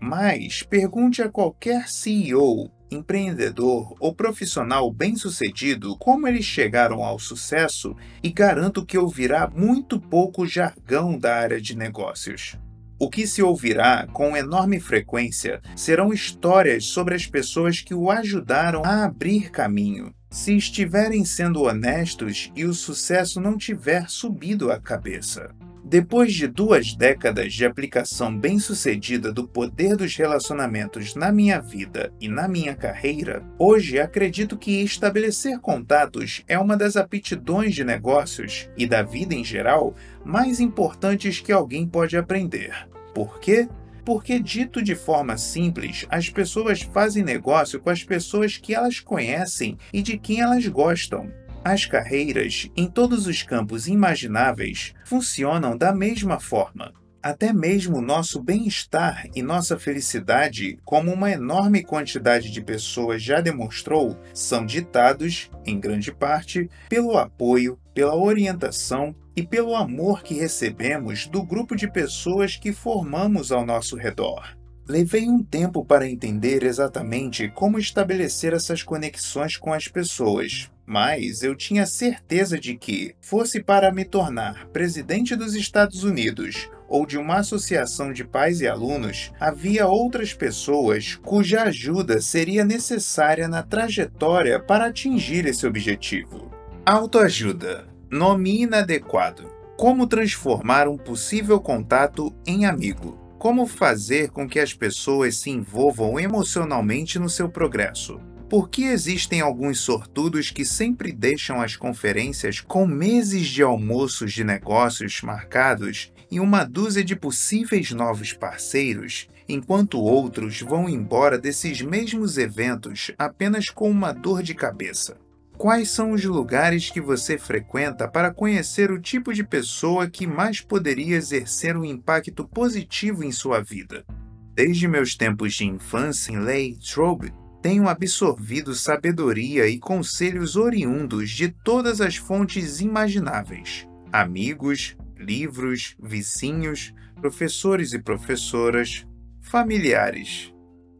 mas 0.00 0.62
pergunte 0.62 1.22
a 1.22 1.30
qualquer 1.30 1.88
CEO, 1.88 2.70
empreendedor 2.90 3.94
ou 3.98 4.14
profissional 4.14 4.90
bem-sucedido 4.92 5.96
como 5.98 6.28
eles 6.28 6.44
chegaram 6.44 7.02
ao 7.02 7.18
sucesso 7.18 7.96
e 8.22 8.30
garanto 8.30 8.84
que 8.84 8.98
ouvirá 8.98 9.48
muito 9.48 10.00
pouco 10.00 10.46
jargão 10.46 11.18
da 11.18 11.34
área 11.36 11.60
de 11.60 11.76
negócios. 11.76 12.58
O 12.98 13.10
que 13.10 13.26
se 13.26 13.42
ouvirá 13.42 14.06
com 14.12 14.36
enorme 14.36 14.78
frequência 14.78 15.60
serão 15.74 16.12
histórias 16.12 16.84
sobre 16.84 17.14
as 17.14 17.26
pessoas 17.26 17.80
que 17.80 17.94
o 17.94 18.10
ajudaram 18.10 18.82
a 18.84 19.04
abrir 19.04 19.50
caminho, 19.50 20.14
se 20.30 20.56
estiverem 20.56 21.24
sendo 21.24 21.62
honestos 21.62 22.52
e 22.54 22.64
o 22.64 22.72
sucesso 22.72 23.40
não 23.40 23.58
tiver 23.58 24.08
subido 24.08 24.70
a 24.70 24.80
cabeça. 24.80 25.54
Depois 25.86 26.32
de 26.32 26.48
duas 26.48 26.94
décadas 26.94 27.52
de 27.52 27.66
aplicação 27.66 28.34
bem-sucedida 28.34 29.30
do 29.30 29.46
poder 29.46 29.96
dos 29.96 30.16
relacionamentos 30.16 31.14
na 31.14 31.30
minha 31.30 31.60
vida 31.60 32.10
e 32.18 32.26
na 32.26 32.48
minha 32.48 32.74
carreira, 32.74 33.44
hoje 33.58 34.00
acredito 34.00 34.56
que 34.56 34.82
estabelecer 34.82 35.60
contatos 35.60 36.42
é 36.48 36.58
uma 36.58 36.74
das 36.74 36.96
aptidões 36.96 37.74
de 37.74 37.84
negócios 37.84 38.66
e 38.78 38.86
da 38.86 39.02
vida 39.02 39.34
em 39.34 39.44
geral 39.44 39.94
mais 40.24 40.58
importantes 40.58 41.38
que 41.38 41.52
alguém 41.52 41.86
pode 41.86 42.16
aprender. 42.16 42.88
Por 43.14 43.38
quê? 43.38 43.68
Porque, 44.06 44.40
dito 44.40 44.82
de 44.82 44.94
forma 44.94 45.36
simples, 45.36 46.06
as 46.08 46.30
pessoas 46.30 46.80
fazem 46.80 47.22
negócio 47.22 47.78
com 47.78 47.90
as 47.90 48.02
pessoas 48.02 48.56
que 48.56 48.74
elas 48.74 49.00
conhecem 49.00 49.76
e 49.92 50.00
de 50.00 50.16
quem 50.16 50.40
elas 50.40 50.66
gostam. 50.66 51.30
As 51.64 51.86
carreiras, 51.86 52.70
em 52.76 52.86
todos 52.86 53.26
os 53.26 53.42
campos 53.42 53.88
imagináveis, 53.88 54.92
funcionam 55.02 55.78
da 55.78 55.94
mesma 55.94 56.38
forma. 56.38 56.92
Até 57.22 57.54
mesmo 57.54 58.02
nosso 58.02 58.38
bem-estar 58.42 59.26
e 59.34 59.42
nossa 59.42 59.78
felicidade, 59.78 60.78
como 60.84 61.10
uma 61.10 61.30
enorme 61.30 61.82
quantidade 61.82 62.50
de 62.50 62.60
pessoas 62.60 63.22
já 63.22 63.40
demonstrou, 63.40 64.14
são 64.34 64.66
ditados, 64.66 65.50
em 65.64 65.80
grande 65.80 66.12
parte, 66.12 66.68
pelo 66.86 67.16
apoio, 67.16 67.78
pela 67.94 68.14
orientação 68.14 69.16
e 69.34 69.42
pelo 69.42 69.74
amor 69.74 70.22
que 70.22 70.34
recebemos 70.34 71.26
do 71.26 71.42
grupo 71.42 71.74
de 71.74 71.90
pessoas 71.90 72.56
que 72.56 72.74
formamos 72.74 73.50
ao 73.50 73.64
nosso 73.64 73.96
redor. 73.96 74.54
Levei 74.86 75.30
um 75.30 75.42
tempo 75.42 75.82
para 75.82 76.06
entender 76.06 76.62
exatamente 76.62 77.48
como 77.48 77.78
estabelecer 77.78 78.52
essas 78.52 78.82
conexões 78.82 79.56
com 79.56 79.72
as 79.72 79.88
pessoas, 79.88 80.70
mas 80.86 81.42
eu 81.42 81.54
tinha 81.54 81.86
certeza 81.86 82.58
de 82.58 82.76
que, 82.76 83.14
fosse 83.20 83.62
para 83.62 83.92
me 83.92 84.04
tornar 84.04 84.66
presidente 84.68 85.34
dos 85.34 85.54
Estados 85.54 86.04
Unidos 86.04 86.68
ou 86.88 87.06
de 87.06 87.18
uma 87.18 87.36
associação 87.36 88.12
de 88.12 88.24
pais 88.24 88.60
e 88.60 88.68
alunos, 88.68 89.32
havia 89.40 89.86
outras 89.86 90.34
pessoas 90.34 91.18
cuja 91.22 91.62
ajuda 91.62 92.20
seria 92.20 92.64
necessária 92.64 93.48
na 93.48 93.62
trajetória 93.62 94.60
para 94.60 94.86
atingir 94.86 95.46
esse 95.46 95.66
objetivo. 95.66 96.50
Autoajuda 96.84 97.88
nome 98.10 98.62
inadequado. 98.62 99.50
Como 99.76 100.06
transformar 100.06 100.86
um 100.86 100.96
possível 100.96 101.60
contato 101.60 102.32
em 102.46 102.64
amigo? 102.64 103.18
Como 103.38 103.66
fazer 103.66 104.30
com 104.30 104.48
que 104.48 104.60
as 104.60 104.72
pessoas 104.72 105.36
se 105.38 105.50
envolvam 105.50 106.18
emocionalmente 106.20 107.18
no 107.18 107.28
seu 107.28 107.48
progresso? 107.48 108.20
Por 108.48 108.68
que 108.68 108.84
existem 108.84 109.40
alguns 109.40 109.80
sortudos 109.80 110.50
que 110.50 110.64
sempre 110.64 111.12
deixam 111.12 111.60
as 111.60 111.76
conferências 111.76 112.60
com 112.60 112.86
meses 112.86 113.46
de 113.46 113.62
almoços 113.62 114.32
de 114.32 114.44
negócios 114.44 115.22
marcados 115.22 116.12
e 116.30 116.38
uma 116.38 116.62
dúzia 116.62 117.02
de 117.02 117.16
possíveis 117.16 117.90
novos 117.90 118.32
parceiros, 118.32 119.28
enquanto 119.48 119.98
outros 119.98 120.60
vão 120.60 120.88
embora 120.88 121.38
desses 121.38 121.80
mesmos 121.80 122.36
eventos 122.36 123.10
apenas 123.18 123.70
com 123.70 123.90
uma 123.90 124.12
dor 124.12 124.42
de 124.42 124.54
cabeça? 124.54 125.16
Quais 125.56 125.90
são 125.90 126.12
os 126.12 126.24
lugares 126.24 126.90
que 126.90 127.00
você 127.00 127.38
frequenta 127.38 128.06
para 128.08 128.34
conhecer 128.34 128.90
o 128.90 129.00
tipo 129.00 129.32
de 129.32 129.42
pessoa 129.42 130.10
que 130.10 130.26
mais 130.26 130.60
poderia 130.60 131.16
exercer 131.16 131.76
um 131.76 131.84
impacto 131.84 132.46
positivo 132.46 133.24
em 133.24 133.32
sua 133.32 133.62
vida? 133.62 134.04
Desde 134.52 134.86
meus 134.86 135.16
tempos 135.16 135.54
de 135.54 135.64
infância 135.64 136.32
em 136.32 136.38
Latrobe, 136.38 137.32
tenho 137.64 137.88
absorvido 137.88 138.74
sabedoria 138.74 139.66
e 139.66 139.78
conselhos 139.78 140.54
oriundos 140.54 141.30
de 141.30 141.48
todas 141.48 141.98
as 141.98 142.14
fontes 142.14 142.78
imagináveis: 142.80 143.88
amigos, 144.12 144.94
livros, 145.16 145.96
vizinhos, 145.98 146.92
professores 147.18 147.94
e 147.94 147.98
professoras, 147.98 149.06
familiares. 149.40 150.52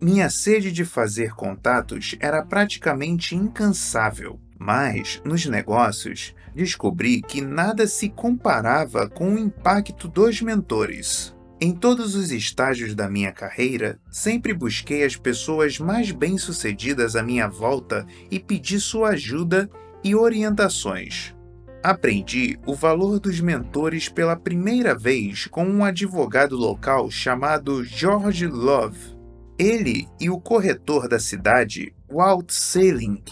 Minha 0.02 0.30
sede 0.30 0.72
de 0.72 0.86
fazer 0.86 1.34
contatos 1.34 2.16
era 2.18 2.42
praticamente 2.42 3.36
incansável. 3.36 4.40
Mas, 4.58 5.20
nos 5.22 5.44
negócios, 5.44 6.34
descobri 6.54 7.20
que 7.20 7.42
nada 7.42 7.86
se 7.86 8.08
comparava 8.08 9.06
com 9.06 9.34
o 9.34 9.38
impacto 9.38 10.08
dos 10.08 10.40
mentores. 10.40 11.36
Em 11.64 11.72
todos 11.72 12.14
os 12.14 12.30
estágios 12.30 12.94
da 12.94 13.08
minha 13.08 13.32
carreira, 13.32 13.98
sempre 14.10 14.52
busquei 14.52 15.02
as 15.02 15.16
pessoas 15.16 15.78
mais 15.78 16.10
bem-sucedidas 16.10 17.16
à 17.16 17.22
minha 17.22 17.48
volta 17.48 18.06
e 18.30 18.38
pedi 18.38 18.78
sua 18.78 19.12
ajuda 19.12 19.70
e 20.04 20.14
orientações. 20.14 21.34
Aprendi 21.82 22.58
o 22.66 22.74
valor 22.74 23.18
dos 23.18 23.40
mentores 23.40 24.10
pela 24.10 24.36
primeira 24.36 24.94
vez 24.94 25.46
com 25.46 25.64
um 25.64 25.82
advogado 25.82 26.54
local 26.54 27.10
chamado 27.10 27.82
George 27.82 28.46
Love. 28.46 29.16
Ele 29.58 30.06
e 30.20 30.28
o 30.28 30.38
corretor 30.38 31.08
da 31.08 31.18
cidade, 31.18 31.94
Walt 32.06 32.50
Sailing, 32.50 33.22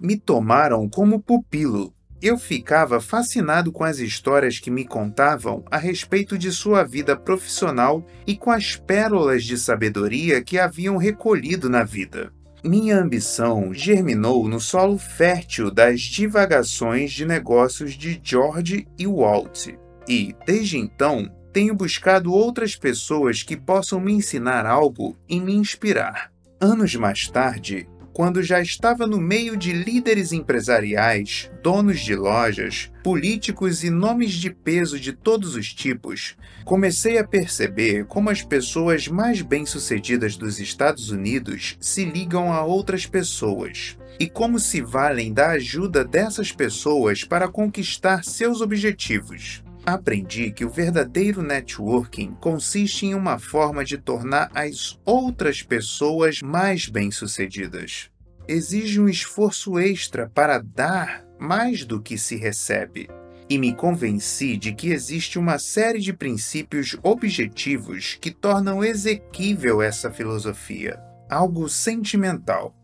me 0.00 0.18
tomaram 0.18 0.88
como 0.88 1.22
pupilo. 1.22 1.94
Eu 2.20 2.38
ficava 2.38 3.00
fascinado 3.00 3.70
com 3.70 3.84
as 3.84 3.98
histórias 3.98 4.58
que 4.58 4.70
me 4.70 4.86
contavam 4.86 5.62
a 5.70 5.76
respeito 5.76 6.38
de 6.38 6.50
sua 6.50 6.82
vida 6.82 7.14
profissional 7.14 8.04
e 8.26 8.34
com 8.36 8.50
as 8.50 8.74
pérolas 8.74 9.44
de 9.44 9.58
sabedoria 9.58 10.42
que 10.42 10.58
haviam 10.58 10.96
recolhido 10.96 11.68
na 11.68 11.84
vida. 11.84 12.32
Minha 12.64 12.98
ambição 12.98 13.72
germinou 13.72 14.48
no 14.48 14.58
solo 14.58 14.98
fértil 14.98 15.70
das 15.70 16.00
divagações 16.00 17.12
de 17.12 17.26
negócios 17.26 17.92
de 17.94 18.18
George 18.22 18.88
e 18.98 19.06
Walt, 19.06 19.68
e, 20.08 20.34
desde 20.46 20.78
então, 20.78 21.30
tenho 21.52 21.74
buscado 21.74 22.32
outras 22.32 22.74
pessoas 22.74 23.42
que 23.42 23.56
possam 23.56 24.00
me 24.00 24.12
ensinar 24.12 24.66
algo 24.66 25.16
e 25.28 25.38
me 25.38 25.54
inspirar. 25.54 26.32
Anos 26.60 26.94
mais 26.94 27.28
tarde, 27.28 27.88
quando 28.16 28.42
já 28.42 28.62
estava 28.62 29.06
no 29.06 29.20
meio 29.20 29.58
de 29.58 29.74
líderes 29.74 30.32
empresariais, 30.32 31.50
donos 31.62 32.00
de 32.00 32.14
lojas, 32.16 32.90
políticos 33.04 33.84
e 33.84 33.90
nomes 33.90 34.32
de 34.32 34.48
peso 34.48 34.98
de 34.98 35.12
todos 35.12 35.54
os 35.54 35.74
tipos, 35.74 36.34
comecei 36.64 37.18
a 37.18 37.28
perceber 37.28 38.06
como 38.06 38.30
as 38.30 38.40
pessoas 38.40 39.06
mais 39.06 39.42
bem-sucedidas 39.42 40.34
dos 40.34 40.58
Estados 40.58 41.10
Unidos 41.10 41.76
se 41.78 42.06
ligam 42.06 42.50
a 42.50 42.64
outras 42.64 43.04
pessoas 43.04 43.98
e 44.18 44.26
como 44.26 44.58
se 44.58 44.80
valem 44.80 45.30
da 45.30 45.50
ajuda 45.50 46.02
dessas 46.02 46.50
pessoas 46.50 47.22
para 47.22 47.48
conquistar 47.48 48.24
seus 48.24 48.62
objetivos 48.62 49.62
aprendi 49.86 50.50
que 50.50 50.64
o 50.64 50.68
verdadeiro 50.68 51.42
networking 51.42 52.32
consiste 52.40 53.06
em 53.06 53.14
uma 53.14 53.38
forma 53.38 53.84
de 53.84 53.96
tornar 53.96 54.50
as 54.52 54.98
outras 55.04 55.62
pessoas 55.62 56.42
mais 56.42 56.88
bem-sucedidas. 56.88 58.10
Exige 58.48 59.00
um 59.00 59.08
esforço 59.08 59.78
extra 59.78 60.28
para 60.28 60.58
dar 60.58 61.24
mais 61.38 61.84
do 61.84 62.02
que 62.02 62.18
se 62.18 62.34
recebe. 62.34 63.08
E 63.48 63.58
me 63.58 63.72
convenci 63.72 64.56
de 64.56 64.74
que 64.74 64.88
existe 64.88 65.38
uma 65.38 65.56
série 65.56 66.00
de 66.00 66.12
princípios 66.12 66.96
objetivos 67.00 68.18
que 68.20 68.32
tornam 68.32 68.82
exequível 68.82 69.80
essa 69.80 70.10
filosofia, 70.10 70.98
algo 71.30 71.68
sentimental. 71.68 72.74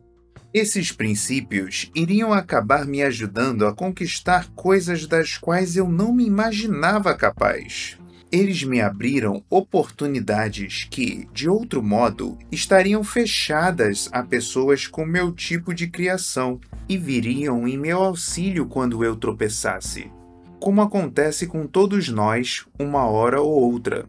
Esses 0.55 0.93
princípios 0.93 1.91
iriam 1.95 2.31
acabar 2.31 2.85
me 2.85 3.03
ajudando 3.03 3.67
a 3.67 3.75
conquistar 3.75 4.51
coisas 4.55 5.07
das 5.07 5.39
quais 5.39 5.77
eu 5.77 5.89
não 5.89 6.13
me 6.13 6.27
imaginava 6.27 7.15
capaz. 7.15 7.97
Eles 8.31 8.63
me 8.63 8.79
abriram 8.79 9.43
oportunidades 9.49 10.87
que, 10.91 11.27
de 11.33 11.49
outro 11.49 11.83
modo, 11.83 12.39
estariam 12.51 13.03
fechadas 13.03 14.11
a 14.13 14.23
pessoas 14.23 14.87
com 14.87 15.07
meu 15.07 15.33
tipo 15.33 15.73
de 15.73 15.87
criação 15.87 16.61
e 16.87 16.99
viriam 16.99 17.67
em 17.67 17.79
meu 17.79 18.03
auxílio 18.03 18.67
quando 18.67 19.03
eu 19.03 19.17
tropeçasse. 19.17 20.13
Como 20.61 20.83
acontece 20.83 21.47
com 21.47 21.67
todos 21.67 22.11
nós, 22.11 22.67
uma 22.79 23.07
hora 23.07 23.41
ou 23.41 23.51
outra. 23.51 24.07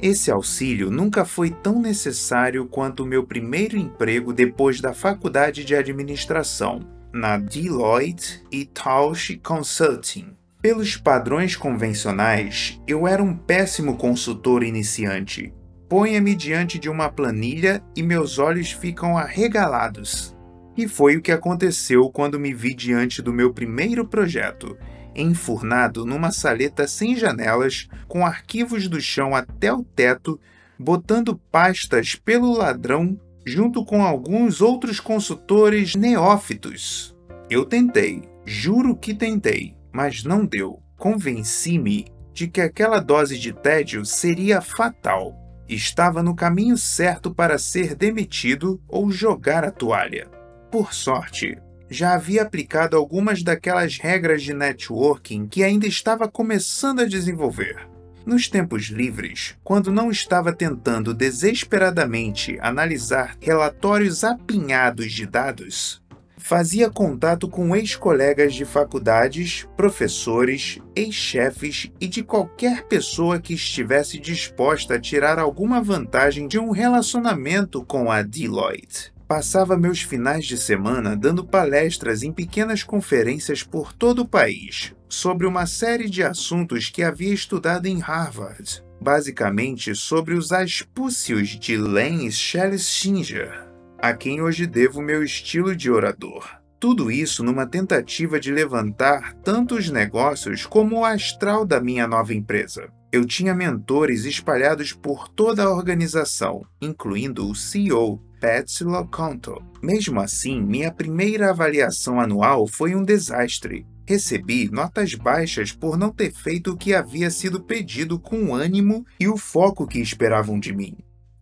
Esse 0.00 0.30
auxílio 0.30 0.92
nunca 0.92 1.24
foi 1.24 1.50
tão 1.50 1.80
necessário 1.80 2.66
quanto 2.66 3.02
o 3.02 3.06
meu 3.06 3.24
primeiro 3.24 3.76
emprego 3.76 4.32
depois 4.32 4.80
da 4.80 4.94
faculdade 4.94 5.64
de 5.64 5.74
administração, 5.74 6.80
na 7.12 7.36
Deloitte 7.36 8.44
e 8.52 8.64
Touche 8.64 9.36
Consulting. 9.38 10.36
Pelos 10.62 10.96
padrões 10.96 11.56
convencionais, 11.56 12.80
eu 12.86 13.08
era 13.08 13.22
um 13.22 13.36
péssimo 13.36 13.96
consultor 13.96 14.62
iniciante. 14.62 15.52
Ponha-me 15.88 16.34
diante 16.34 16.78
de 16.78 16.88
uma 16.88 17.08
planilha 17.08 17.82
e 17.96 18.02
meus 18.02 18.38
olhos 18.38 18.70
ficam 18.70 19.18
arregalados. 19.18 20.36
E 20.76 20.86
foi 20.86 21.16
o 21.16 21.22
que 21.22 21.32
aconteceu 21.32 22.08
quando 22.10 22.38
me 22.38 22.54
vi 22.54 22.72
diante 22.72 23.20
do 23.20 23.32
meu 23.32 23.52
primeiro 23.52 24.06
projeto, 24.06 24.76
enfurnado 25.20 26.06
numa 26.06 26.30
saleta 26.30 26.86
sem 26.86 27.16
janelas, 27.16 27.88
com 28.06 28.24
arquivos 28.24 28.88
do 28.88 29.00
chão 29.00 29.34
até 29.34 29.72
o 29.72 29.82
teto, 29.82 30.40
botando 30.78 31.36
pastas 31.50 32.14
pelo 32.14 32.56
ladrão 32.56 33.18
junto 33.44 33.84
com 33.84 34.04
alguns 34.04 34.60
outros 34.60 35.00
consultores 35.00 35.94
neófitos. 35.94 37.16
Eu 37.48 37.64
tentei, 37.64 38.22
juro 38.44 38.94
que 38.94 39.14
tentei, 39.14 39.74
mas 39.90 40.22
não 40.22 40.44
deu. 40.44 40.82
Convenci-me 40.96 42.06
de 42.32 42.46
que 42.46 42.60
aquela 42.60 43.00
dose 43.00 43.38
de 43.38 43.52
tédio 43.52 44.04
seria 44.04 44.60
fatal. 44.60 45.34
Estava 45.68 46.22
no 46.22 46.34
caminho 46.34 46.76
certo 46.76 47.34
para 47.34 47.58
ser 47.58 47.94
demitido 47.94 48.80
ou 48.86 49.10
jogar 49.10 49.64
a 49.64 49.70
toalha. 49.70 50.28
Por 50.70 50.92
sorte, 50.92 51.58
já 51.90 52.14
havia 52.14 52.42
aplicado 52.42 52.96
algumas 52.96 53.42
daquelas 53.42 53.98
regras 53.98 54.42
de 54.42 54.52
networking 54.52 55.46
que 55.46 55.62
ainda 55.62 55.86
estava 55.86 56.28
começando 56.28 57.00
a 57.00 57.06
desenvolver. 57.06 57.88
Nos 58.26 58.46
tempos 58.46 58.84
livres, 58.84 59.56
quando 59.64 59.90
não 59.90 60.10
estava 60.10 60.52
tentando 60.52 61.14
desesperadamente 61.14 62.58
analisar 62.60 63.36
relatórios 63.40 64.22
apinhados 64.22 65.12
de 65.12 65.24
dados, 65.24 66.02
fazia 66.36 66.90
contato 66.90 67.48
com 67.48 67.74
ex-colegas 67.74 68.54
de 68.54 68.64
faculdades, 68.64 69.66
professores, 69.76 70.78
ex-chefes 70.94 71.90
e 72.00 72.06
de 72.06 72.22
qualquer 72.22 72.84
pessoa 72.84 73.40
que 73.40 73.54
estivesse 73.54 74.18
disposta 74.18 74.94
a 74.94 75.00
tirar 75.00 75.38
alguma 75.38 75.82
vantagem 75.82 76.46
de 76.46 76.58
um 76.58 76.70
relacionamento 76.70 77.84
com 77.84 78.10
a 78.10 78.22
Deloitte. 78.22 79.12
Passava 79.28 79.76
meus 79.76 80.00
finais 80.00 80.46
de 80.46 80.56
semana 80.56 81.14
dando 81.14 81.44
palestras 81.44 82.22
em 82.22 82.32
pequenas 82.32 82.82
conferências 82.82 83.62
por 83.62 83.92
todo 83.92 84.22
o 84.22 84.28
país 84.28 84.94
sobre 85.06 85.46
uma 85.46 85.66
série 85.66 86.08
de 86.08 86.22
assuntos 86.22 86.88
que 86.88 87.02
havia 87.02 87.34
estudado 87.34 87.84
em 87.84 87.98
Harvard, 87.98 88.82
basicamente 88.98 89.94
sobre 89.94 90.32
os 90.32 90.50
aspúcios 90.50 91.50
de 91.50 91.76
Lance 91.76 92.32
Schlesinger, 92.32 93.68
a 93.98 94.14
quem 94.14 94.40
hoje 94.40 94.66
devo 94.66 95.02
meu 95.02 95.22
estilo 95.22 95.76
de 95.76 95.90
orador. 95.90 96.48
Tudo 96.80 97.10
isso 97.10 97.44
numa 97.44 97.66
tentativa 97.66 98.40
de 98.40 98.50
levantar 98.50 99.34
tanto 99.44 99.74
os 99.74 99.90
negócios 99.90 100.64
como 100.64 101.00
o 101.00 101.04
astral 101.04 101.66
da 101.66 101.82
minha 101.82 102.06
nova 102.06 102.32
empresa. 102.32 102.88
Eu 103.12 103.26
tinha 103.26 103.54
mentores 103.54 104.24
espalhados 104.24 104.92
por 104.92 105.28
toda 105.28 105.64
a 105.64 105.70
organização, 105.70 106.64
incluindo 106.80 107.46
o 107.46 107.54
CEO, 107.54 108.22
Patsy 108.40 108.84
Loconto. 108.84 109.62
Mesmo 109.82 110.20
assim, 110.20 110.60
minha 110.60 110.92
primeira 110.92 111.50
avaliação 111.50 112.20
anual 112.20 112.66
foi 112.66 112.94
um 112.94 113.02
desastre. 113.02 113.86
Recebi 114.06 114.70
notas 114.70 115.14
baixas 115.14 115.70
por 115.70 115.98
não 115.98 116.10
ter 116.10 116.32
feito 116.32 116.72
o 116.72 116.76
que 116.76 116.94
havia 116.94 117.30
sido 117.30 117.60
pedido 117.60 118.18
com 118.18 118.44
o 118.44 118.54
ânimo 118.54 119.04
e 119.20 119.28
o 119.28 119.36
foco 119.36 119.86
que 119.86 119.98
esperavam 119.98 120.58
de 120.58 120.74
mim. 120.74 120.96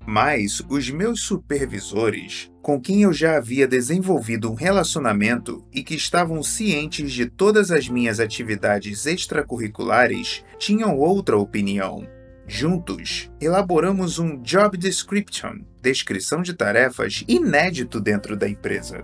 Mas 0.04 0.62
os 0.68 0.88
meus 0.88 1.22
supervisores, 1.22 2.50
com 2.62 2.80
quem 2.80 3.02
eu 3.02 3.12
já 3.12 3.37
havia 3.37 3.66
desenvolvido 3.66 4.50
um 4.50 4.54
relacionamento 4.54 5.64
e 5.72 5.82
que 5.82 5.94
estavam 5.94 6.42
cientes 6.42 7.12
de 7.12 7.26
todas 7.26 7.72
as 7.72 7.88
minhas 7.88 8.20
atividades 8.20 9.04
extracurriculares, 9.04 10.44
tinham 10.59 10.96
outra 10.96 11.37
opinião. 11.37 12.06
Juntos, 12.48 13.28
elaboramos 13.40 14.20
um 14.20 14.40
Job 14.40 14.78
Description, 14.78 15.62
descrição 15.82 16.42
de 16.42 16.54
tarefas 16.54 17.24
inédito 17.26 18.00
dentro 18.00 18.37
da 18.37 18.48
empresa. 18.48 19.02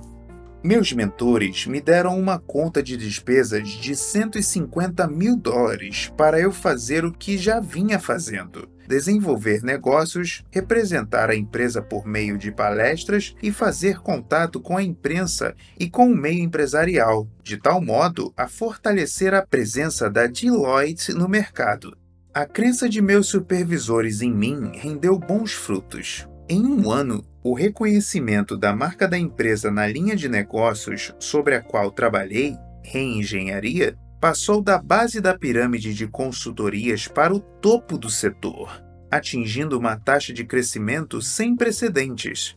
Meus 0.62 0.92
mentores 0.92 1.66
me 1.66 1.80
deram 1.80 2.16
uma 2.16 2.38
conta 2.38 2.80
de 2.80 2.96
despesas 2.96 3.68
de 3.68 3.96
150 3.96 5.08
mil 5.08 5.36
dólares 5.36 6.12
para 6.16 6.38
eu 6.38 6.52
fazer 6.52 7.04
o 7.04 7.10
que 7.12 7.36
já 7.36 7.58
vinha 7.58 7.98
fazendo: 7.98 8.70
desenvolver 8.86 9.64
negócios, 9.64 10.44
representar 10.48 11.28
a 11.28 11.34
empresa 11.34 11.82
por 11.82 12.06
meio 12.06 12.38
de 12.38 12.52
palestras 12.52 13.34
e 13.42 13.50
fazer 13.50 13.98
contato 13.98 14.60
com 14.60 14.76
a 14.76 14.84
imprensa 14.84 15.52
e 15.76 15.90
com 15.90 16.06
o 16.06 16.16
meio 16.16 16.44
empresarial, 16.44 17.26
de 17.42 17.56
tal 17.56 17.80
modo 17.80 18.32
a 18.36 18.46
fortalecer 18.46 19.34
a 19.34 19.44
presença 19.44 20.08
da 20.08 20.28
Deloitte 20.28 21.12
no 21.12 21.28
mercado. 21.28 21.96
A 22.34 22.46
crença 22.46 22.88
de 22.88 23.02
meus 23.02 23.26
supervisores 23.26 24.22
em 24.22 24.32
mim 24.32 24.72
rendeu 24.72 25.18
bons 25.18 25.52
frutos. 25.52 26.26
Em 26.48 26.64
um 26.64 26.90
ano, 26.90 27.22
o 27.44 27.52
reconhecimento 27.52 28.56
da 28.56 28.74
marca 28.74 29.06
da 29.06 29.18
empresa 29.18 29.70
na 29.70 29.86
linha 29.86 30.16
de 30.16 30.30
negócios 30.30 31.14
sobre 31.18 31.54
a 31.54 31.60
qual 31.60 31.90
trabalhei, 31.90 32.56
reengenharia, 32.82 33.98
passou 34.18 34.62
da 34.62 34.78
base 34.78 35.20
da 35.20 35.36
pirâmide 35.36 35.92
de 35.92 36.06
consultorias 36.06 37.06
para 37.06 37.34
o 37.34 37.38
topo 37.38 37.98
do 37.98 38.08
setor, 38.08 38.82
atingindo 39.10 39.78
uma 39.78 39.98
taxa 39.98 40.32
de 40.32 40.42
crescimento 40.42 41.20
sem 41.20 41.54
precedentes. 41.54 42.56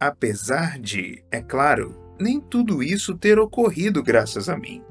Apesar 0.00 0.80
de, 0.80 1.22
é 1.30 1.40
claro, 1.40 1.96
nem 2.20 2.40
tudo 2.40 2.82
isso 2.82 3.16
ter 3.16 3.38
ocorrido 3.38 4.02
graças 4.02 4.48
a 4.48 4.56
mim 4.58 4.82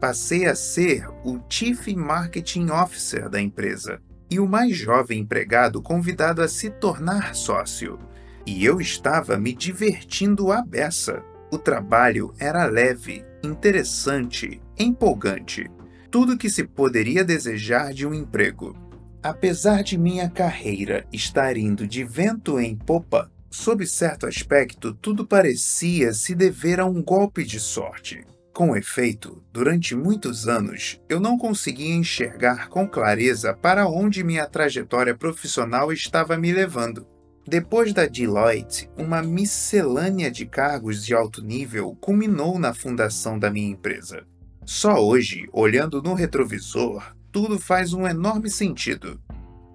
passei 0.00 0.46
a 0.46 0.54
ser 0.54 1.08
o 1.24 1.40
Chief 1.48 1.88
Marketing 1.94 2.70
Officer 2.70 3.28
da 3.28 3.40
empresa 3.40 4.00
e 4.30 4.38
o 4.38 4.46
mais 4.46 4.76
jovem 4.76 5.20
empregado 5.20 5.80
convidado 5.80 6.42
a 6.42 6.48
se 6.48 6.70
tornar 6.70 7.34
sócio. 7.34 7.98
E 8.44 8.64
eu 8.64 8.80
estava 8.80 9.36
me 9.38 9.52
divertindo 9.52 10.52
à 10.52 10.62
beça. 10.62 11.22
O 11.50 11.58
trabalho 11.58 12.32
era 12.38 12.64
leve, 12.66 13.24
interessante, 13.42 14.60
empolgante. 14.78 15.70
Tudo 16.10 16.36
que 16.36 16.50
se 16.50 16.64
poderia 16.64 17.24
desejar 17.24 17.92
de 17.92 18.06
um 18.06 18.14
emprego. 18.14 18.76
Apesar 19.22 19.82
de 19.82 19.98
minha 19.98 20.28
carreira 20.28 21.06
estar 21.12 21.56
indo 21.56 21.86
de 21.86 22.04
vento 22.04 22.60
em 22.60 22.76
popa, 22.76 23.30
sob 23.50 23.86
certo 23.86 24.26
aspecto, 24.26 24.92
tudo 24.94 25.26
parecia 25.26 26.12
se 26.12 26.34
dever 26.34 26.78
a 26.78 26.86
um 26.86 27.02
golpe 27.02 27.44
de 27.44 27.58
sorte. 27.58 28.24
Com 28.56 28.74
efeito, 28.74 29.44
durante 29.52 29.94
muitos 29.94 30.48
anos 30.48 30.98
eu 31.10 31.20
não 31.20 31.36
conseguia 31.36 31.94
enxergar 31.94 32.70
com 32.70 32.88
clareza 32.88 33.52
para 33.52 33.86
onde 33.86 34.24
minha 34.24 34.46
trajetória 34.46 35.14
profissional 35.14 35.92
estava 35.92 36.38
me 36.38 36.50
levando. 36.54 37.06
Depois 37.46 37.92
da 37.92 38.06
Deloitte, 38.06 38.88
uma 38.96 39.22
miscelânea 39.22 40.30
de 40.30 40.46
cargos 40.46 41.04
de 41.04 41.14
alto 41.14 41.44
nível 41.44 41.94
culminou 42.00 42.58
na 42.58 42.72
fundação 42.72 43.38
da 43.38 43.50
minha 43.50 43.68
empresa. 43.68 44.24
Só 44.64 45.04
hoje, 45.04 45.46
olhando 45.52 46.00
no 46.00 46.14
retrovisor, 46.14 47.14
tudo 47.30 47.58
faz 47.58 47.92
um 47.92 48.06
enorme 48.06 48.48
sentido. 48.48 49.20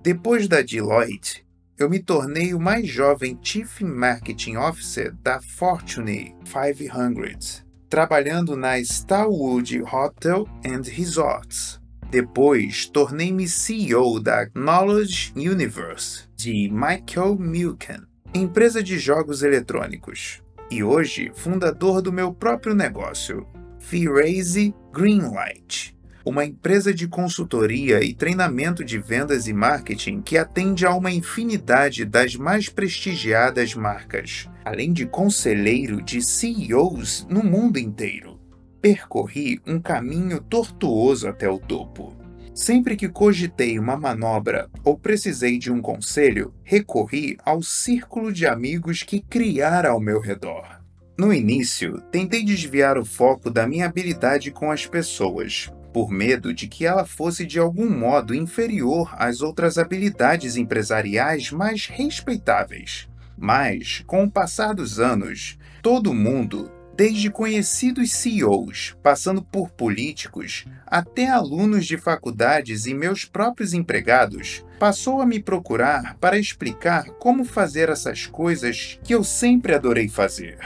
Depois 0.01 0.47
da 0.47 0.63
Deloitte, 0.63 1.45
eu 1.77 1.87
me 1.87 1.99
tornei 1.99 2.51
o 2.51 2.59
mais 2.59 2.87
jovem 2.87 3.37
Chief 3.43 3.81
Marketing 3.81 4.55
Officer 4.55 5.13
da 5.21 5.39
Fortune 5.39 6.35
500 6.43 7.70
trabalhando 7.91 8.55
na 8.55 8.79
Starwood 8.79 9.83
Hotel 9.83 10.47
and 10.65 10.83
Resorts. 10.85 11.77
Depois, 12.09 12.85
tornei-me 12.85 13.49
CEO 13.49 14.17
da 14.17 14.47
Knowledge 14.55 15.33
Universe, 15.35 16.23
de 16.33 16.69
Michael 16.71 17.37
Milken, 17.37 18.03
empresa 18.33 18.81
de 18.81 18.97
jogos 18.97 19.43
eletrônicos. 19.43 20.41
E 20.71 20.81
hoje, 20.81 21.33
fundador 21.35 22.01
do 22.01 22.13
meu 22.13 22.33
próprio 22.33 22.73
negócio, 22.73 23.45
Firaze 23.77 24.73
Greenlight, 24.93 25.93
uma 26.25 26.45
empresa 26.45 26.93
de 26.93 27.09
consultoria 27.09 28.01
e 28.01 28.13
treinamento 28.13 28.85
de 28.85 28.99
vendas 28.99 29.47
e 29.47 29.53
marketing 29.53 30.21
que 30.21 30.37
atende 30.37 30.85
a 30.85 30.95
uma 30.95 31.11
infinidade 31.11 32.05
das 32.05 32.37
mais 32.37 32.69
prestigiadas 32.69 33.75
marcas, 33.75 34.47
além 34.63 34.93
de 34.93 35.05
conselheiro 35.05 36.01
de 36.01 36.21
CEOs 36.21 37.27
no 37.29 37.43
mundo 37.43 37.77
inteiro. 37.77 38.39
Percorri 38.81 39.61
um 39.65 39.79
caminho 39.79 40.41
tortuoso 40.41 41.27
até 41.27 41.49
o 41.49 41.59
topo. 41.59 42.15
Sempre 42.53 42.95
que 42.95 43.07
cogitei 43.07 43.79
uma 43.79 43.95
manobra 43.95 44.69
ou 44.83 44.97
precisei 44.97 45.57
de 45.57 45.71
um 45.71 45.81
conselho, 45.81 46.53
recorri 46.63 47.37
ao 47.45 47.63
círculo 47.63 48.31
de 48.31 48.45
amigos 48.45 49.03
que 49.03 49.21
criara 49.21 49.89
ao 49.89 49.99
meu 49.99 50.19
redor. 50.19 50.81
No 51.17 51.33
início, 51.33 52.01
tentei 52.11 52.43
desviar 52.43 52.97
o 52.97 53.05
foco 53.05 53.49
da 53.49 53.67
minha 53.67 53.85
habilidade 53.85 54.49
com 54.49 54.71
as 54.71 54.85
pessoas, 54.85 55.71
por 55.93 56.09
medo 56.09 56.53
de 56.53 56.67
que 56.67 56.85
ela 56.85 57.05
fosse 57.05 57.45
de 57.45 57.59
algum 57.59 57.89
modo 57.89 58.33
inferior 58.33 59.13
às 59.17 59.41
outras 59.41 59.77
habilidades 59.77 60.55
empresariais 60.55 61.51
mais 61.51 61.85
respeitáveis. 61.85 63.10
Mas, 63.41 64.03
com 64.05 64.23
o 64.23 64.31
passar 64.31 64.75
dos 64.75 64.99
anos, 64.99 65.57
todo 65.81 66.13
mundo 66.13 66.71
Desde 66.95 67.31
conhecidos 67.31 68.11
CEOs, 68.11 68.95
passando 69.01 69.41
por 69.41 69.71
políticos, 69.71 70.65
até 70.85 71.27
alunos 71.27 71.87
de 71.87 71.97
faculdades 71.97 72.85
e 72.85 72.93
meus 72.93 73.25
próprios 73.25 73.73
empregados, 73.73 74.63
passou 74.77 75.19
a 75.19 75.25
me 75.25 75.41
procurar 75.41 76.15
para 76.19 76.37
explicar 76.37 77.05
como 77.11 77.45
fazer 77.45 77.89
essas 77.89 78.27
coisas 78.27 78.99
que 79.03 79.15
eu 79.15 79.23
sempre 79.23 79.73
adorei 79.73 80.09
fazer. 80.09 80.59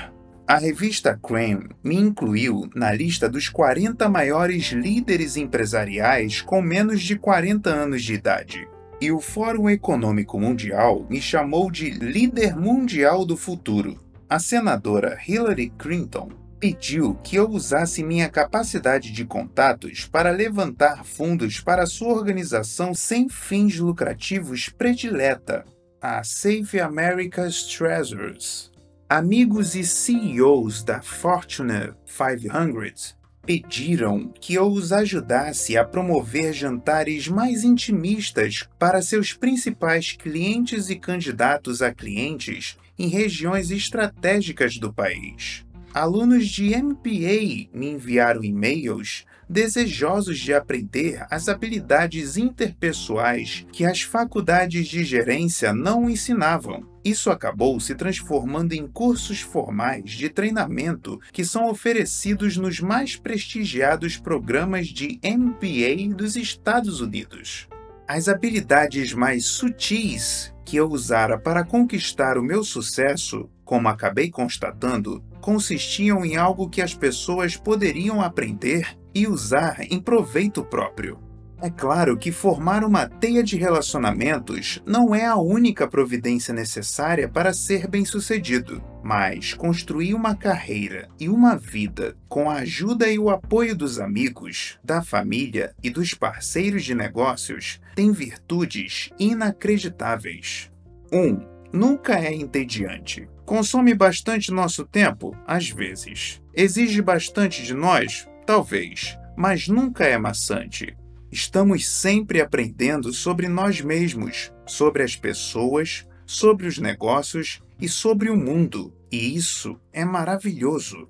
A 0.48 0.58
revista 0.58 1.18
Crane 1.24 1.70
me 1.84 1.96
incluiu 1.96 2.70
na 2.76 2.92
lista 2.92 3.30
dos 3.30 3.48
40 3.48 4.10
maiores 4.10 4.72
líderes 4.72 5.38
empresariais 5.38 6.42
com 6.42 6.62
menos 6.62 7.02
de 7.02 7.18
40 7.18 7.70
anos 7.70 8.04
de 8.04 8.14
idade. 8.14 8.68
E 9.02 9.12
o 9.12 9.20
Fórum 9.20 9.70
Econômico 9.70 10.40
Mundial 10.40 11.06
me 11.10 11.22
chamou 11.22 11.70
de 11.70 11.90
líder 11.90 12.56
mundial 12.56 13.26
do 13.26 13.36
futuro. 13.36 14.00
A 14.30 14.40
senadora 14.40 15.20
Hillary 15.28 15.70
Clinton 15.78 16.30
pediu 16.60 17.16
que 17.16 17.36
eu 17.36 17.50
usasse 17.50 18.02
minha 18.04 18.30
capacidade 18.30 19.12
de 19.12 19.26
contatos 19.26 20.06
para 20.06 20.32
levantar 20.32 21.04
fundos 21.04 21.60
para 21.60 21.86
sua 21.86 22.14
organização 22.14 22.94
sem 22.94 23.28
fins 23.28 23.78
lucrativos 23.78 24.70
predileta, 24.70 25.66
a 26.02 26.24
Save 26.24 26.80
America's 26.80 27.64
Treasures. 27.64 28.72
Amigos 29.10 29.76
e 29.76 29.84
CEOs 29.84 30.84
da 30.84 31.02
Fortune 31.02 31.94
500 32.06 33.16
pediram 33.46 34.34
que 34.42 34.56
eu 34.56 34.66
os 34.66 34.92
ajudasse 34.92 35.78
a 35.78 35.86
promover 35.86 36.52
jantares 36.54 37.28
mais 37.28 37.64
intimistas 37.64 38.68
para 38.80 39.02
seus 39.02 39.34
principais 39.34 40.14
clientes 40.14 40.90
e 40.90 40.96
candidatos 40.96 41.82
a 41.82 41.94
clientes 41.94 42.78
em 42.98 43.08
regiões 43.08 43.70
estratégicas 43.72 44.78
do 44.78 44.92
país. 44.92 45.64
Alunos 45.94 46.48
de 46.48 46.76
MBA 46.76 47.70
me 47.74 47.92
enviaram 47.92 48.44
e-mails 48.44 49.26
desejosos 49.50 50.40
de 50.40 50.54
aprender 50.54 51.26
as 51.30 51.48
habilidades 51.48 52.38
interpessoais 52.38 53.66
que 53.72 53.86
as 53.86 54.02
faculdades 54.02 54.88
de 54.88 55.04
gerência 55.04 55.74
não 55.74 56.10
ensinavam. 56.10 56.88
Isso 57.04 57.30
acabou 57.30 57.80
se 57.80 57.94
transformando 57.94 58.74
em 58.74 58.88
cursos 58.88 59.40
formais 59.42 60.10
de 60.10 60.28
treinamento 60.28 61.20
que 61.32 61.46
são 61.46 61.70
oferecidos 61.70 62.58
nos 62.58 62.80
mais 62.80 63.16
prestigiados 63.16 64.18
programas 64.18 64.88
de 64.88 65.20
MBA 65.24 66.16
dos 66.16 66.36
Estados 66.36 67.02
Unidos. 67.02 67.68
As 68.08 68.28
habilidades 68.28 69.14
mais 69.14 69.46
sutis 69.46 70.54
que 70.66 70.78
eu 70.78 70.90
usara 70.90 71.38
para 71.38 71.64
conquistar 71.64 72.38
o 72.38 72.44
meu 72.44 72.64
sucesso, 72.64 73.48
como 73.66 73.90
acabei 73.90 74.30
constatando, 74.30 75.22
consistiam 75.42 76.24
em 76.24 76.38
algo 76.38 76.70
que 76.70 76.82
as 76.82 76.94
pessoas 76.94 77.58
poderiam 77.58 78.22
aprender 78.22 78.98
e 79.14 79.28
usar 79.28 79.78
em 79.92 80.00
proveito 80.00 80.64
próprio. 80.64 81.20
É 81.62 81.70
claro 81.70 82.18
que 82.18 82.32
formar 82.32 82.84
uma 82.84 83.08
teia 83.08 83.42
de 83.42 83.56
relacionamentos 83.56 84.84
não 84.86 85.16
é 85.16 85.26
a 85.26 85.38
única 85.38 85.88
providência 85.88 86.54
necessária 86.54 87.30
para 87.30 87.54
ser 87.54 87.88
bem-sucedido, 87.88 88.84
mas 89.02 89.54
construir 89.54 90.14
uma 90.14 90.36
carreira 90.36 91.08
e 91.18 91.30
uma 91.30 91.56
vida 91.56 92.16
com 92.28 92.50
a 92.50 92.58
ajuda 92.58 93.10
e 93.10 93.18
o 93.18 93.30
apoio 93.30 93.76
dos 93.76 94.00
amigos, 94.00 94.78
da 94.84 95.02
família 95.02 95.74
e 95.82 95.90
dos 95.90 96.14
parceiros 96.14 96.84
de 96.84 96.94
negócios 96.94 97.80
tem 97.96 98.12
virtudes 98.12 99.10
inacreditáveis. 99.18 100.70
1. 101.12 101.18
Um, 101.18 101.40
nunca 101.72 102.20
é 102.20 102.34
entediante. 102.34 103.28
Consome 103.46 103.94
bastante 103.94 104.52
nosso 104.52 104.84
tempo? 104.84 105.38
Às 105.46 105.70
vezes. 105.70 106.42
Exige 106.52 107.00
bastante 107.00 107.62
de 107.62 107.76
nós? 107.76 108.28
Talvez. 108.44 109.18
Mas 109.38 109.68
nunca 109.68 110.04
é 110.04 110.18
maçante. 110.18 110.98
Estamos 111.32 111.88
sempre 111.88 112.42
aprendendo 112.42 113.14
sobre 113.14 113.48
nós 113.48 113.82
mesmos, 113.82 114.52
sobre 114.66 115.04
as 115.04 115.16
pessoas, 115.16 116.08
sobre 116.26 116.66
os 116.66 116.80
negócios 116.80 117.62
e 117.80 117.88
sobre 117.88 118.32
o 118.32 118.36
mundo. 118.36 118.92
E 119.12 119.36
isso 119.36 119.80
é 119.94 120.04
maravilhoso. 120.04 121.08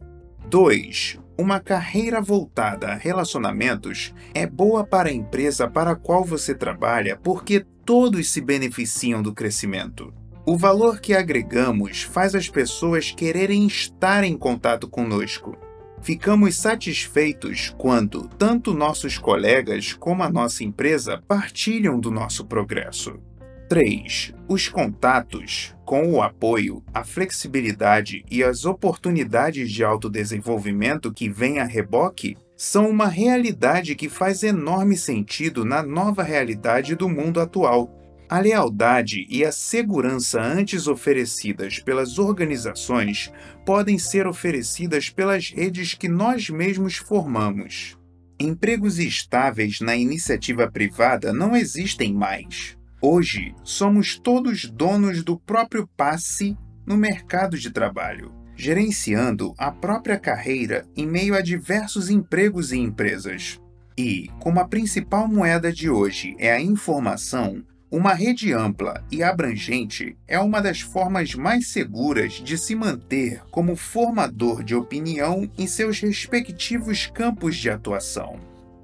2. 0.49 1.19
Uma 1.37 1.61
carreira 1.61 2.21
voltada 2.21 2.87
a 2.87 2.95
relacionamentos 2.95 4.13
é 4.33 4.45
boa 4.45 4.85
para 4.85 5.07
a 5.07 5.13
empresa 5.13 5.69
para 5.69 5.91
a 5.91 5.95
qual 5.95 6.23
você 6.23 6.53
trabalha 6.53 7.15
porque 7.15 7.65
todos 7.85 8.29
se 8.29 8.41
beneficiam 8.41 9.21
do 9.21 9.33
crescimento. 9.33 10.13
O 10.47 10.55
valor 10.55 11.01
que 11.01 11.15
agregamos 11.15 12.03
faz 12.03 12.35
as 12.35 12.47
pessoas 12.47 13.09
quererem 13.09 13.65
estar 13.65 14.23
em 14.23 14.37
contato 14.37 14.87
conosco. 14.87 15.57
Ficamos 16.03 16.55
satisfeitos 16.57 17.73
quando 17.79 18.27
tanto 18.27 18.71
nossos 18.71 19.17
colegas 19.17 19.93
como 19.93 20.21
a 20.21 20.29
nossa 20.29 20.63
empresa 20.63 21.19
partilham 21.27 21.99
do 21.99 22.11
nosso 22.11 22.45
progresso. 22.45 23.19
3. 23.67 24.35
Os 24.47 24.69
contatos, 24.69 25.75
com 25.83 26.11
o 26.11 26.21
apoio, 26.21 26.83
a 26.93 27.03
flexibilidade 27.03 28.23
e 28.29 28.43
as 28.43 28.65
oportunidades 28.65 29.71
de 29.71 29.83
autodesenvolvimento 29.83 31.11
que 31.11 31.27
vêm 31.27 31.57
a 31.57 31.65
reboque, 31.65 32.37
são 32.55 32.87
uma 32.87 33.07
realidade 33.07 33.95
que 33.95 34.07
faz 34.07 34.43
enorme 34.43 34.95
sentido 34.95 35.65
na 35.65 35.81
nova 35.81 36.21
realidade 36.21 36.93
do 36.93 37.09
mundo 37.09 37.41
atual 37.41 38.04
a 38.27 38.39
lealdade 38.39 39.25
e 39.29 39.45
a 39.45 39.51
segurança 39.51 40.41
antes 40.41 40.87
oferecidas 40.87 41.79
pelas 41.79 42.17
organizações 42.17 43.31
podem 43.65 43.99
ser 43.99 44.25
oferecidas 44.25 45.09
pelas 45.09 45.49
redes 45.49 45.93
que 45.93 46.09
nós 46.09 46.49
mesmos 46.49 46.95
formamos. 46.95 47.97
Empregos 48.39 48.99
estáveis 48.99 49.79
na 49.79 49.95
iniciativa 49.95 50.69
privada 50.69 51.31
não 51.31 51.55
existem 51.55 52.13
mais. 52.13 52.77
Hoje, 53.01 53.53
somos 53.63 54.17
todos 54.17 54.69
donos 54.69 55.23
do 55.23 55.39
próprio 55.39 55.87
passe 55.95 56.57
no 56.85 56.97
mercado 56.97 57.57
de 57.57 57.71
trabalho, 57.71 58.33
gerenciando 58.55 59.53
a 59.57 59.71
própria 59.71 60.17
carreira 60.17 60.85
em 60.95 61.05
meio 61.05 61.35
a 61.35 61.41
diversos 61.41 62.09
empregos 62.09 62.71
e 62.71 62.77
empresas. 62.77 63.61
E, 63.97 64.29
como 64.39 64.59
a 64.59 64.67
principal 64.67 65.27
moeda 65.27 65.71
de 65.71 65.89
hoje 65.89 66.35
é 66.37 66.51
a 66.51 66.59
informação, 66.59 67.63
uma 67.91 68.13
rede 68.13 68.51
ampla 68.51 69.03
e 69.11 69.21
abrangente 69.21 70.17
é 70.27 70.39
uma 70.39 70.59
das 70.59 70.81
formas 70.81 71.35
mais 71.35 71.67
seguras 71.67 72.33
de 72.33 72.57
se 72.57 72.75
manter 72.75 73.41
como 73.51 73.75
formador 73.75 74.63
de 74.63 74.75
opinião 74.75 75.49
em 75.57 75.67
seus 75.67 75.99
respectivos 75.99 77.05
campos 77.05 77.55
de 77.55 77.69
atuação. 77.69 78.39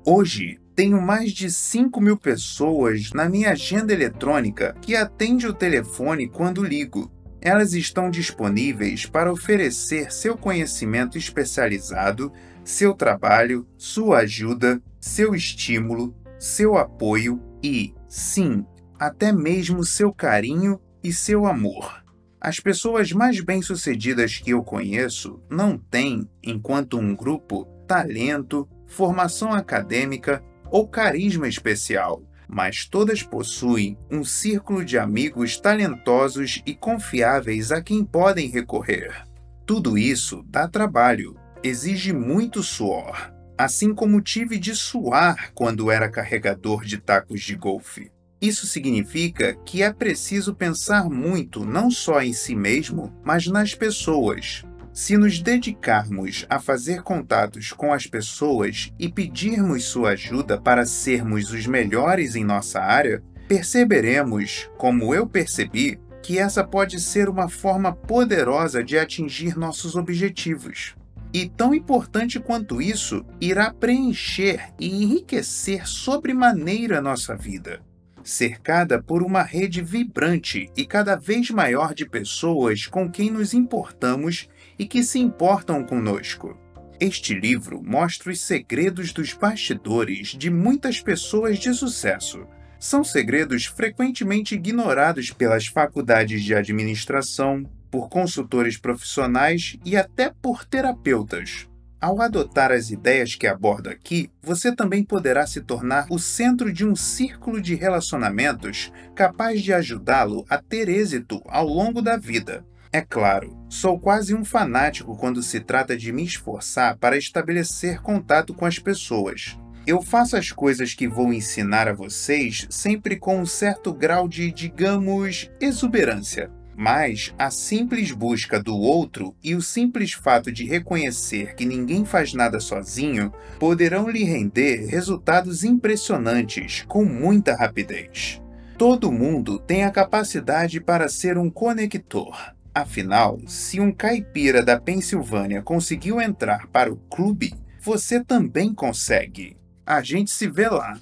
Hoje, 0.05 0.59
tenho 0.75 1.01
mais 1.01 1.31
de 1.31 1.49
5 1.51 1.99
mil 1.99 2.15
pessoas 2.15 3.11
na 3.11 3.27
minha 3.27 3.51
agenda 3.51 3.91
eletrônica 3.91 4.75
que 4.81 4.95
atende 4.95 5.47
o 5.47 5.53
telefone 5.53 6.27
quando 6.27 6.63
ligo. 6.63 7.11
Elas 7.41 7.73
estão 7.73 8.09
disponíveis 8.09 9.05
para 9.05 9.31
oferecer 9.31 10.11
seu 10.11 10.37
conhecimento 10.37 11.17
especializado, 11.17 12.31
seu 12.63 12.93
trabalho, 12.93 13.67
sua 13.77 14.19
ajuda, 14.19 14.81
seu 14.99 15.33
estímulo, 15.33 16.15
seu 16.39 16.77
apoio 16.77 17.41
e, 17.63 17.93
sim, 18.07 18.65
até 19.01 19.31
mesmo 19.31 19.83
seu 19.83 20.13
carinho 20.13 20.79
e 21.03 21.11
seu 21.11 21.47
amor. 21.47 22.03
As 22.39 22.59
pessoas 22.59 23.11
mais 23.11 23.41
bem-sucedidas 23.41 24.37
que 24.37 24.51
eu 24.51 24.63
conheço 24.63 25.41
não 25.49 25.75
têm, 25.75 26.29
enquanto 26.43 26.99
um 26.99 27.15
grupo, 27.15 27.65
talento, 27.87 28.69
formação 28.85 29.53
acadêmica 29.53 30.43
ou 30.69 30.87
carisma 30.87 31.47
especial, 31.47 32.21
mas 32.47 32.85
todas 32.85 33.23
possuem 33.23 33.97
um 34.11 34.23
círculo 34.23 34.85
de 34.85 34.99
amigos 34.99 35.59
talentosos 35.59 36.61
e 36.63 36.75
confiáveis 36.75 37.71
a 37.71 37.81
quem 37.81 38.05
podem 38.05 38.49
recorrer. 38.49 39.25
Tudo 39.65 39.97
isso 39.97 40.45
dá 40.47 40.67
trabalho, 40.67 41.35
exige 41.63 42.13
muito 42.13 42.61
suor, 42.61 43.33
assim 43.57 43.95
como 43.95 44.21
tive 44.21 44.59
de 44.59 44.75
suar 44.75 45.51
quando 45.55 45.89
era 45.89 46.07
carregador 46.07 46.85
de 46.85 46.99
tacos 46.99 47.41
de 47.41 47.55
golfe. 47.55 48.11
Isso 48.41 48.65
significa 48.65 49.53
que 49.63 49.83
é 49.83 49.93
preciso 49.93 50.55
pensar 50.55 51.07
muito 51.07 51.63
não 51.63 51.91
só 51.91 52.23
em 52.23 52.33
si 52.33 52.55
mesmo, 52.55 53.13
mas 53.23 53.45
nas 53.45 53.75
pessoas. 53.75 54.63
Se 54.91 55.15
nos 55.15 55.39
dedicarmos 55.39 56.47
a 56.49 56.59
fazer 56.59 57.03
contatos 57.03 57.71
com 57.71 57.93
as 57.93 58.07
pessoas 58.07 58.91
e 58.97 59.07
pedirmos 59.07 59.83
sua 59.83 60.11
ajuda 60.11 60.59
para 60.59 60.87
sermos 60.87 61.51
os 61.51 61.67
melhores 61.67 62.35
em 62.35 62.43
nossa 62.43 62.81
área, 62.81 63.23
perceberemos, 63.47 64.67
como 64.75 65.13
eu 65.13 65.27
percebi, 65.27 65.99
que 66.23 66.39
essa 66.39 66.63
pode 66.63 66.99
ser 66.99 67.29
uma 67.29 67.47
forma 67.47 67.93
poderosa 67.93 68.83
de 68.83 68.97
atingir 68.97 69.55
nossos 69.55 69.95
objetivos. 69.95 70.95
E 71.31 71.47
tão 71.47 71.75
importante 71.75 72.39
quanto 72.39 72.81
isso, 72.81 73.23
irá 73.39 73.71
preencher 73.71 74.73
e 74.79 75.03
enriquecer 75.03 75.87
sobremaneira 75.87 76.99
nossa 77.01 77.35
vida 77.35 77.81
cercada 78.29 79.01
por 79.01 79.23
uma 79.23 79.41
rede 79.43 79.81
vibrante 79.81 80.69
e 80.75 80.85
cada 80.85 81.15
vez 81.15 81.49
maior 81.49 81.93
de 81.93 82.05
pessoas 82.05 82.85
com 82.85 83.09
quem 83.09 83.31
nos 83.31 83.53
importamos 83.53 84.49
e 84.77 84.85
que 84.85 85.03
se 85.03 85.19
importam 85.19 85.83
conosco. 85.83 86.57
Este 86.99 87.33
livro 87.33 87.81
mostra 87.83 88.31
os 88.31 88.39
segredos 88.41 89.11
dos 89.11 89.33
bastidores 89.33 90.29
de 90.29 90.51
muitas 90.51 91.01
pessoas 91.01 91.57
de 91.57 91.73
sucesso. 91.73 92.45
São 92.79 93.03
segredos 93.03 93.65
frequentemente 93.65 94.55
ignorados 94.55 95.31
pelas 95.31 95.65
faculdades 95.65 96.43
de 96.43 96.53
administração, 96.53 97.63
por 97.89 98.07
consultores 98.07 98.77
profissionais 98.77 99.77
e 99.83 99.97
até 99.97 100.31
por 100.41 100.63
terapeutas. 100.63 101.70
Ao 102.01 102.19
adotar 102.19 102.71
as 102.71 102.89
ideias 102.89 103.35
que 103.35 103.45
abordo 103.45 103.87
aqui, 103.87 104.31
você 104.41 104.75
também 104.75 105.03
poderá 105.03 105.45
se 105.45 105.61
tornar 105.61 106.07
o 106.09 106.17
centro 106.17 106.73
de 106.73 106.83
um 106.83 106.95
círculo 106.95 107.61
de 107.61 107.75
relacionamentos 107.75 108.91
capaz 109.13 109.61
de 109.61 109.71
ajudá-lo 109.71 110.43
a 110.49 110.57
ter 110.57 110.89
êxito 110.89 111.39
ao 111.45 111.67
longo 111.67 112.01
da 112.01 112.17
vida. 112.17 112.65
É 112.91 113.01
claro, 113.01 113.55
sou 113.69 113.99
quase 113.99 114.33
um 114.33 114.43
fanático 114.43 115.15
quando 115.15 115.43
se 115.43 115.59
trata 115.59 115.95
de 115.95 116.11
me 116.11 116.23
esforçar 116.23 116.97
para 116.97 117.15
estabelecer 117.15 118.01
contato 118.01 118.51
com 118.51 118.65
as 118.65 118.79
pessoas. 118.79 119.55
Eu 119.85 120.01
faço 120.01 120.35
as 120.35 120.51
coisas 120.51 120.95
que 120.95 121.07
vou 121.07 121.31
ensinar 121.31 121.87
a 121.87 121.93
vocês 121.93 122.65
sempre 122.67 123.15
com 123.15 123.39
um 123.39 123.45
certo 123.45 123.93
grau 123.93 124.27
de, 124.27 124.51
digamos, 124.51 125.51
exuberância. 125.61 126.49
Mas 126.75 127.33
a 127.37 127.51
simples 127.51 128.11
busca 128.11 128.61
do 128.61 128.75
outro 128.75 129.35
e 129.43 129.53
o 129.55 129.61
simples 129.61 130.13
fato 130.13 130.51
de 130.51 130.65
reconhecer 130.65 131.53
que 131.55 131.65
ninguém 131.65 132.05
faz 132.05 132.33
nada 132.33 132.59
sozinho 132.59 133.31
poderão 133.59 134.09
lhe 134.09 134.23
render 134.23 134.87
resultados 134.87 135.63
impressionantes 135.63 136.83
com 136.87 137.03
muita 137.03 137.55
rapidez. 137.55 138.41
Todo 138.77 139.11
mundo 139.11 139.59
tem 139.59 139.83
a 139.83 139.91
capacidade 139.91 140.79
para 140.79 141.07
ser 141.07 141.37
um 141.37 141.49
conector. 141.49 142.35
Afinal, 142.73 143.39
se 143.45 143.79
um 143.79 143.91
caipira 143.91 144.63
da 144.63 144.79
Pensilvânia 144.79 145.61
conseguiu 145.61 146.21
entrar 146.21 146.67
para 146.67 146.91
o 146.91 146.95
clube, 146.95 147.53
você 147.79 148.23
também 148.23 148.73
consegue. 148.73 149.57
A 149.85 150.01
gente 150.01 150.31
se 150.31 150.47
vê 150.47 150.69
lá. 150.69 150.97